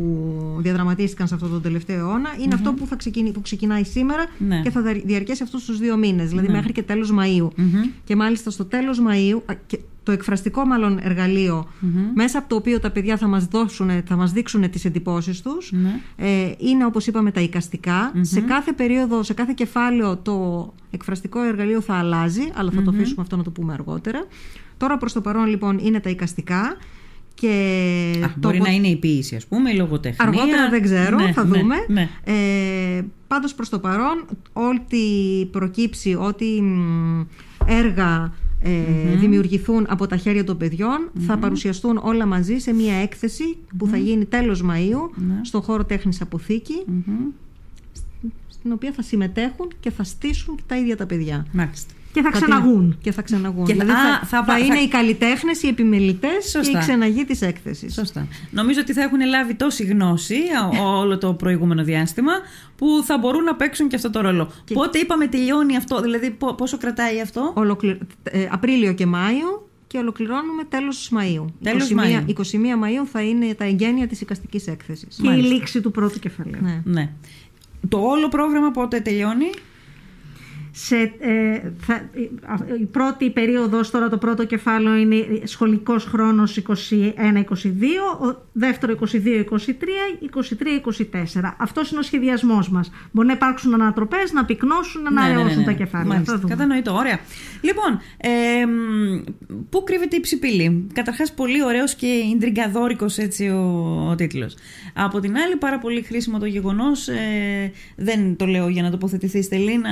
διαδραματίστηκαν 0.60 1.28
σε 1.28 1.34
αυτό 1.36 1.48
το 1.48 1.60
τελευταίο 1.60 2.00
αιώνα, 2.00 2.30
είναι 2.44 2.54
αυτό 2.54 2.74
που, 2.74 2.86
θα 2.86 2.96
ξεκινήσει, 2.96 3.34
που 3.34 3.42
ξεκινάει 3.42 3.84
σήμερα 3.84 4.26
Ναι. 4.38 4.62
και 4.62 4.70
θα 4.70 4.82
δα- 4.82 5.02
διαρκέσει 5.06 5.44
αυτούς 5.44 5.66
τους 5.66 5.78
δύο 5.80 5.98
μήνες, 5.98 6.30
δηλαδή 6.30 6.48
μέχρι 6.50 6.72
και 6.72 6.84
τέλος 6.84 7.14
Μαΐου. 7.20 7.48
Και 8.04 8.16
μάλιστα 8.16 8.50
στο 8.50 8.66
τέλος 8.66 9.00
Μαΐου, 9.08 9.42
α, 9.46 9.54
και 9.68 9.80
το 10.04 10.12
εκφραστικό 10.12 10.66
μάλλον 10.66 11.00
εργαλείο, 11.02 11.68
μέσα 12.14 12.38
από 12.38 12.50
το 12.50 12.56
οποίο 12.56 12.80
τα 12.80 12.92
παιδιά 12.92 13.18
θα 13.18 13.28
μας, 13.28 13.46
δώσουν, 13.46 13.90
θα 14.06 14.16
μας 14.16 14.32
δείξουν 14.32 14.70
τις 14.70 14.86
εντυπώσεις 14.86 15.42
τους, 15.42 15.72
Ναι. 15.72 16.00
ε, 16.16 16.52
είναι 16.58 16.86
όπως 16.86 17.08
είπαμε 17.08 17.32
τα 17.32 17.42
εικαστικα 17.42 18.12
Σε 18.22 18.42
κάθε 18.42 18.72
περίοδο, 18.74 19.24
σε 19.24 19.34
κάθε 19.34 19.52
κεφάλαιο 19.56 20.18
το 20.18 20.74
εκφραστικό 20.92 21.42
εργαλείο 21.42 21.82
θα 21.82 21.94
αλλάζει, 21.94 22.44
αλλά 22.54 22.72
θα 22.72 22.82
το 22.82 22.90
αφήσουμε 22.90 23.22
αυτό 23.22 23.36
να 23.38 23.44
το 23.44 23.50
πούμε 23.52 23.74
αργότερα. 23.74 24.26
Τώρα 24.78 24.98
προς 24.98 25.14
το 25.14 25.22
παρόν 25.22 25.46
λοιπόν 25.46 25.78
είναι 25.78 26.00
τα 26.00 26.10
εικαστικά 26.10 26.78
και 27.42 28.22
Α, 28.24 28.28
το 28.28 28.34
μπορεί 28.40 28.56
απο- 28.58 28.66
να 28.68 28.74
είναι 28.74 28.88
η 28.88 28.96
ποίηση, 28.96 29.36
ας 29.36 29.46
πούμε, 29.46 29.70
η 29.72 29.76
λογοτεχνία. 29.76 30.30
Αργότερα 30.30 30.70
δεν 30.70 30.82
ξέρω, 30.82 31.16
Ναι, 31.20 31.32
θα 31.32 31.46
ναι, 31.46 31.58
δούμε. 31.60 31.76
ναι. 31.88 32.10
Ε, 32.24 33.02
πάντως 33.28 33.54
προς 33.56 33.70
το 33.70 33.80
παρόν, 33.80 34.26
ό,τι 34.54 34.98
προκύψει, 35.52 36.16
ό,τι 36.16 36.62
μ, 36.62 37.22
έργα 37.66 38.34
ε, 38.64 39.16
δημιουργηθούν 39.16 39.86
από 39.90 40.08
τα 40.08 40.18
χέρια 40.18 40.44
των 40.44 40.58
παιδιων 40.58 41.10
θα 41.20 41.38
παρουσιαστούν 41.38 42.00
όλα 42.04 42.26
μαζί 42.26 42.58
σε 42.58 42.74
μια 42.74 42.94
έκθεση 42.96 43.58
που 43.78 43.88
θα 43.88 43.98
γίνει 43.98 44.26
τέλος 44.26 44.64
Μαΐου 44.70 45.10
Ναι. 45.16 45.40
στο 45.42 45.62
χώρο 45.62 45.86
τέχνης 45.86 46.22
Αποθήκη 46.22 46.84
στην 48.48 48.72
οποία 48.72 48.92
θα 48.92 49.02
συμμετέχουν 49.02 49.68
και 49.80 49.92
θα 49.92 50.04
στήσουν 50.04 50.56
και 50.56 50.64
τα 50.68 50.78
ίδια 50.78 50.98
τα 50.98 51.06
παιδιά. 51.06 51.46
Μάλιστα. 51.52 51.94
Και 52.14 52.22
θα 52.22 52.30
Κάτι- 52.30 52.44
ξαναγούν. 52.46 52.98
Και 53.02 53.12
θα 53.12 53.22
ξεναγούν. 53.22 53.66
Και 53.66 53.74
θα- 53.74 53.80
δηλαδή 53.84 54.00
α, 54.00 54.04
θα, 54.20 54.26
θα- 54.26 54.44
θα 54.44 54.54
θα- 54.54 54.60
είναι 54.60 54.76
θα- 54.76 54.82
οι 54.82 54.88
καλλιτέχνες, 54.88 55.64
οι 55.64 55.68
επιμελητές 55.68 56.44
και 56.44 56.50
Σωστά. 56.50 56.78
οι 56.78 56.82
ξεναγοί 56.82 57.26
της 57.26 57.42
έκθεσης. 57.42 57.94
Σωστά. 57.94 58.28
Νομίζω 58.52 58.80
ότι 58.82 58.94
θα 58.94 59.02
έχουν 59.02 59.20
λάβει 59.26 59.54
τόση 59.56 59.84
γνώση 59.84 60.38
ό- 60.82 60.98
όλο 61.00 61.18
το 61.18 61.34
προηγούμενο 61.34 61.84
διάστημα 61.84 62.32
που 62.76 62.86
θα 63.06 63.18
μπορούν 63.18 63.44
να 63.44 63.56
παίξουν 63.56 63.88
και 63.88 63.96
αυτό 63.96 64.10
το 64.10 64.22
ρόλο. 64.22 64.52
Πότε 64.74 64.98
είπαμε 65.00 65.28
τελειώνει 65.28 65.76
αυτό, 65.78 66.02
δηλαδή 66.02 66.30
πο- 66.32 66.54
πόσο 66.54 66.78
κρατάει 66.78 67.22
αυτό; 67.22 67.54
Ολοκλη... 67.56 67.98
ε, 68.24 68.48
Απρίλιο 68.52 68.94
και 68.94 69.06
Μάιο 69.06 69.68
και 69.88 69.98
ολοκληρώνουμε 69.98 70.64
τέλος 70.70 71.12
Μαΐου. 71.16 71.46
Τέλος 71.64 71.90
21, 71.92 71.96
Μαΐου. 71.96 72.28
21 72.28 72.34
Μαΐου 72.84 73.06
θα 73.12 73.22
είναι 73.22 73.54
τα 73.54 73.64
εγγένεια 73.64 74.08
της 74.08 74.22
εικαστικής 74.22 74.68
έκθεσης. 74.68 75.20
Και 75.22 75.30
η 75.30 75.42
λήξη 75.42 75.82
του 75.82 75.92
πρώτου 75.92 76.20
κεφαλαίου. 76.20 76.62
Ναι. 76.62 76.82
Ναι. 76.84 77.10
Το 77.90 77.98
όλο 78.00 78.28
πρόγραμμα 78.30 78.72
πότε 78.72 79.00
τελειώνει; 79.00 79.50
Σε, 80.72 80.96
ε, 81.20 81.72
θα, 81.78 82.10
η 82.82 82.86
πρώτη 82.86 83.30
περίοδος, 83.30 83.92
τώρα 83.92 84.10
το 84.10 84.18
πρώτο 84.18 84.46
κεφάλαιο 84.46 84.96
είναι 84.96 85.26
σχολικός 85.44 86.06
χρόνος 86.06 86.62
21-22, 86.68 86.74
ο 88.22 88.42
δεύτερο 88.52 88.96
22-23, 89.00 89.06
23-24. 91.42 91.56
Αυτός 91.58 91.92
είναι 91.92 92.00
ο 92.00 92.04
σχεδιασμός 92.04 92.70
μας. 92.70 92.92
Μπορεί 93.12 93.28
να 93.28 93.34
υπάρξουν 93.34 93.74
ανατροπές, 93.74 94.32
να 94.32 94.46
πυκνώσουν, 94.46 95.02
να 95.02 95.12
Ναι, 95.12 95.20
ναι, 95.22 95.28
ναι, 95.28 95.32
αναραιώσουν 95.34 95.60
ναι. 95.60 95.66
τα 95.66 95.72
κεφάλαια. 95.72 96.10
Μάλιστα. 96.10 96.34
Θα 96.34 96.40
δούμε. 96.40 96.54
Κατανοητό, 96.54 96.94
ωραία. 96.94 97.20
Λοιπόν, 97.62 98.00
ε, 98.18 98.66
μ, 98.66 99.24
πού 99.70 99.84
κρύβεται 99.84 100.16
η 100.16 100.20
ψηπίλη; 100.20 100.88
Καταρχάς 100.94 101.34
πολύ 101.34 101.64
ωραίος 101.64 101.96
και 101.96 102.08
ιντριγκαδόρικος 102.34 103.18
έτσι 103.18 103.48
ο, 103.48 103.62
ο 104.12 104.16
τίτλος. 104.16 104.56
Από 104.94 105.20
την 105.20 105.38
άλλη 105.38 105.56
πάρα 105.56 105.80
πολύ 105.80 106.02
χρήσιμο 106.02 106.40
το 106.40 106.46
γεγονός, 106.46 107.08
ε, 107.08 107.72
δεν 107.96 108.36
το 108.36 108.46
λέω 108.46 108.68
για 108.68 108.82
να 108.82 108.92
τοποθετηθεί 108.92 109.42
Στελίνα, 109.42 109.90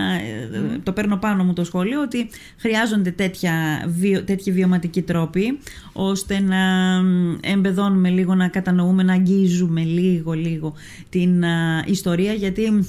ε, 0.73 0.77
το 0.83 0.91
παίρνω 0.91 1.17
πάνω 1.17 1.43
μου 1.43 1.53
το 1.53 1.63
σχόλιο, 1.63 2.01
ότι 2.01 2.29
χρειάζονται 2.57 3.11
τέτοια, 3.11 3.53
βιο, 3.87 4.23
τέτοιοι 4.23 4.51
βιωματικοί 4.51 5.01
τρόποι, 5.01 5.59
ώστε 5.93 6.39
να 6.39 6.57
μ, 7.03 7.37
εμπεδώνουμε 7.41 8.09
λίγο, 8.09 8.35
να 8.35 8.47
κατανοούμε, 8.47 9.03
να 9.03 9.13
αγγίζουμε 9.13 9.81
λίγο 9.81 10.33
λίγο 10.33 10.73
την 11.09 11.43
α, 11.45 11.83
ιστορία, 11.85 12.33
γιατί 12.33 12.85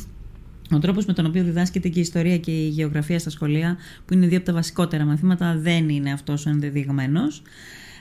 ο 0.75 0.79
τρόπος 0.79 1.05
με 1.05 1.13
τον 1.13 1.27
οποίο 1.27 1.43
διδάσκεται 1.43 1.89
και 1.89 1.99
η 1.99 2.03
ιστορία 2.03 2.39
και 2.39 2.51
η 2.51 2.69
γεωγραφία 2.69 3.19
στα 3.19 3.31
σχολεία, 3.31 3.77
που 4.07 4.15
είναι 4.15 4.27
δύο 4.27 4.37
από 4.37 4.47
τα 4.47 4.53
βασικότερα 4.53 5.05
μαθήματα, 5.05 5.57
δεν 5.59 5.89
είναι 5.89 6.13
αυτός 6.13 6.47
ο 6.47 6.51
ενδεδειγμένος. 6.51 7.43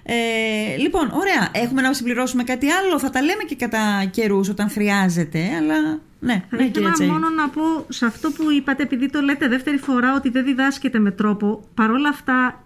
Ε, 0.04 0.78
λοιπόν, 0.78 1.12
ωραία. 1.14 1.50
Έχουμε 1.52 1.82
να 1.82 1.94
συμπληρώσουμε 1.94 2.44
κάτι 2.44 2.68
άλλο. 2.70 3.00
Θα 3.00 3.10
τα 3.10 3.22
λέμε 3.22 3.44
και 3.48 3.56
κατά 3.56 4.06
καιρούς 4.12 4.50
όταν 4.50 4.70
χρειάζεται, 4.70 5.40
αλλά 5.60 6.00
ναι, 6.20 6.44
Θα 6.50 6.58
ναι 6.58 6.64
κυρία 6.64 6.68
ήθελα 6.68 6.92
Τσέλη. 6.92 7.10
μόνο 7.12 7.30
να 7.30 7.50
πω 7.50 7.62
σε 7.90 8.06
αυτό 8.06 8.32
που 8.32 8.52
είπατε, 8.52 8.84
επειδή 8.84 9.10
το 9.10 9.22
λέτε 9.22 9.48
δεύτερη 9.48 9.78
φορά 9.78 10.16
ότι 10.16 10.30
δεν 10.30 10.44
διδάσκεται 10.46 11.00
με 11.00 11.12
τρόπο, 11.12 11.64
παρόλα 11.74 12.10
αυτά 12.10 12.64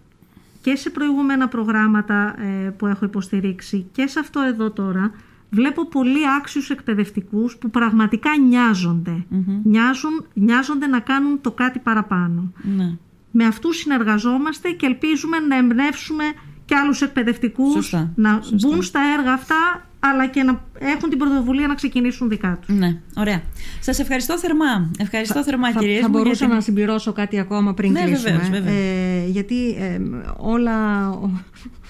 και 0.62 0.76
σε 0.76 0.90
προηγούμενα 0.90 1.48
προγράμματα 1.48 2.36
ε, 2.42 2.70
που 2.70 2.88
έχω 2.88 3.06
υποστηρίξει 3.06 3.86
και 3.92 4.08
σε 4.08 4.20
αυτό 4.20 4.40
εδώ 4.42 4.72
τώρα, 4.72 5.12
βλέπω 5.50 5.88
πολύ 5.88 6.20
άξιους 6.38 6.70
εκπαιδευτικούς 6.70 7.58
που 7.58 7.70
πραγματικά 7.70 8.30
νοιάζονται. 8.48 9.26
Νοιάζουν, 9.64 10.26
νοιάζονται 10.34 10.88
να 10.88 11.00
κάνουν 11.00 11.42
το 11.42 11.52
κάτι 11.52 11.80
παραπάνω. 11.80 12.52
Ναι. 12.76 12.92
Με 13.32 13.46
αυτούς 13.46 13.78
συνεργαζόμαστε 13.78 14.70
και 14.70 14.86
ελπίζουμε 14.86 15.40
να 15.40 15.58
εμπνεύσουμε 15.58 16.24
και 16.66 16.76
άλλους 16.76 17.02
εκπαιδευτικούς 17.02 17.72
Σωστά, 17.74 18.12
να 18.16 18.40
σωστά. 18.42 18.68
μπουν 18.68 18.82
στα 18.84 19.00
έργα 19.18 19.34
αυτά 19.34 19.86
αλλά 20.06 20.28
και 20.28 20.44
να 20.44 20.64
έχουν 20.80 21.10
την 21.10 21.18
πρωτοβουλία 21.18 21.68
να 21.68 21.76
ξεκινήσουν 21.76 22.30
δικά 22.30 22.60
τους. 22.66 22.76
ναι, 22.76 22.98
ωραία. 23.18 23.42
Σας 23.80 24.00
ευχαριστώ 24.00 24.38
θερμά. 24.40 24.92
Ευχαριστώ 24.98 25.44
θερμά 25.44 25.72
Θα, 25.72 25.80
κυρίες 25.80 26.02
θα 26.02 26.10
μου, 26.10 26.18
μπορούσα 26.18 26.36
γιατί- 26.36 26.54
να 26.54 26.62
συμπληρώσω 26.62 27.12
κάτι 27.14 27.40
ακόμα 27.40 27.74
πριν 27.74 27.92
Ναι, 27.92 28.04
κλείσουμε. 28.04 28.32
βεβαίως, 28.32 28.50
βεβαίως. 28.50 28.76
Ε, 28.78 29.26
γιατί 29.30 29.70
ε, 29.80 30.00
όλα, 30.38 31.10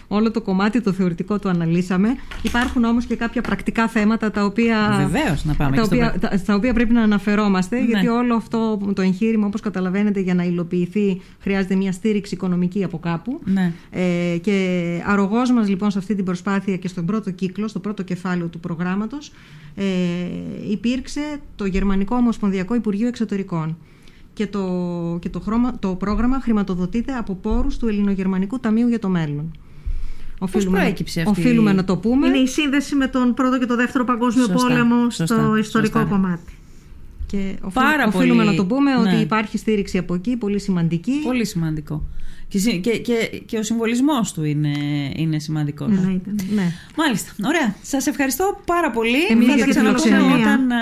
όλο 0.07 0.31
το 0.31 0.41
κομμάτι 0.41 0.81
το 0.81 0.91
θεωρητικό 0.91 1.39
το 1.39 1.49
αναλύσαμε. 1.49 2.09
Υπάρχουν 2.41 2.83
όμως 2.83 3.05
και 3.05 3.15
κάποια 3.15 3.41
πρακτικά 3.41 3.87
θέματα 3.87 4.31
τα 4.31 4.45
οποία, 4.45 5.07
Βεβαίως, 5.09 5.45
να 5.45 5.53
πάμε 5.53 5.75
τα 5.75 5.81
και 5.81 5.85
στο 5.85 5.95
οποία, 5.95 6.09
πρακτικό. 6.09 6.31
τα, 6.31 6.37
στα 6.37 6.55
οποία 6.55 6.73
πρέπει 6.73 6.93
να 6.93 7.01
αναφερόμαστε. 7.01 7.79
Ναι. 7.79 7.85
Γιατί 7.85 8.07
όλο 8.07 8.35
αυτό 8.35 8.77
το 8.93 9.01
εγχείρημα, 9.01 9.45
όπως 9.45 9.61
καταλαβαίνετε, 9.61 10.19
για 10.19 10.33
να 10.33 10.43
υλοποιηθεί 10.43 11.21
χρειάζεται 11.39 11.75
μια 11.75 11.91
στήριξη 11.91 12.33
οικονομική 12.33 12.83
από 12.83 12.99
κάπου. 12.99 13.41
Ναι. 13.43 13.73
Ε, 13.89 14.37
και 14.37 15.01
αρρωγός 15.05 15.51
μας 15.51 15.69
λοιπόν 15.69 15.91
σε 15.91 15.97
αυτή 15.97 16.15
την 16.15 16.25
προσπάθεια 16.25 16.77
και 16.77 16.87
στον 16.87 17.05
πρώτο 17.05 17.31
κύκλο, 17.31 17.67
στο 17.67 17.79
πρώτο 17.79 18.03
κεφάλαιο 18.03 18.47
του 18.47 18.59
προγράμματος 18.59 19.31
ε, 19.75 19.83
υπήρξε 20.69 21.21
το 21.55 21.65
Γερμανικό 21.65 22.15
Ομοσπονδιακό 22.15 22.75
Υπουργείο 22.75 23.07
Εξωτερικών 23.07 23.77
και 24.33 24.47
το, 24.47 25.17
και 25.21 25.29
το, 25.29 25.39
χρώμα, 25.39 25.79
το 25.79 25.95
πρόγραμμα 25.95 26.41
χρηματοδοτείται 26.41 27.13
από 27.13 27.35
πόρους 27.35 27.77
του 27.77 27.87
Ελληνογερμανικού 27.87 28.59
Ταμείου 28.59 28.87
για 28.87 28.99
το 28.99 29.09
Μέλλον. 29.09 29.51
Οφείλουμε, 30.43 30.77
προέκυψε 30.77 31.21
αυτή 31.21 31.41
η- 31.41 31.43
οφείλουμε 31.45 31.73
να 31.73 31.83
το 31.83 31.97
πούμε. 31.97 32.27
Είναι 32.27 32.37
η 32.37 32.47
σύνδεση 32.47 32.95
με 32.95 33.07
τον 33.07 33.33
πρώτο 33.33 33.59
και 33.59 33.65
το 33.65 33.75
δεύτερο 33.75 34.03
παγκόσμιο 34.03 34.45
Σωστά, 34.45 34.67
πόλεμο 34.67 35.03
σωστά, 35.09 35.25
στο 35.25 35.55
ιστορικό 35.55 35.99
σωστά. 35.99 36.15
κομμάτι. 36.15 36.53
Και 37.25 37.37
οφείλ- 37.61 37.73
Πάρα 37.73 38.07
οφείλουμε 38.07 38.43
πολύ- 38.43 38.57
να 38.57 38.63
το 38.63 38.65
πούμε 38.75 38.95
ότι 38.97 39.15
ναι. 39.15 39.21
υπάρχει 39.21 39.57
στήριξη 39.57 39.97
από 39.97 40.13
εκεί, 40.13 40.35
πολύ 40.37 40.59
σημαντική. 40.59 41.19
Πολύ 41.23 41.45
σημαντικό. 41.45 42.03
Και, 42.47 42.59
συ- 42.59 42.79
και, 42.81 42.97
και, 42.97 43.41
και 43.45 43.57
ο 43.57 43.63
συμβολισμός 43.63 44.33
του 44.33 44.43
είναι, 44.43 44.71
είναι 45.15 45.39
σημαντικός. 45.39 45.87
Εννοείται. 45.97 46.29
ναι. 46.31 46.61
Ναι. 46.61 46.71
Μάλιστα. 46.97 47.31
Ωραία. 47.45 47.75
Σας 47.81 48.07
ευχαριστώ 48.07 48.61
πάρα 48.65 48.91
πολύ. 48.91 49.25
Εμείς 49.29 49.47
Θα 49.47 49.55
για 49.55 49.63
τα 49.65 49.71
τη 49.71 49.77
ξαναπούμε 49.77 49.99
φιλοξενία. 50.15 50.45
όταν 50.53 50.71
α, 50.71 50.75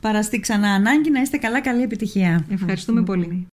παραστεί 0.00 0.40
ξανά 0.40 0.68
ανάγκη. 0.68 1.10
Να 1.10 1.20
είστε 1.20 1.36
καλά. 1.36 1.60
Καλή 1.60 1.82
επιτυχία. 1.82 2.44
Ευχαριστούμε 2.50 3.02
πολύ. 3.02 3.46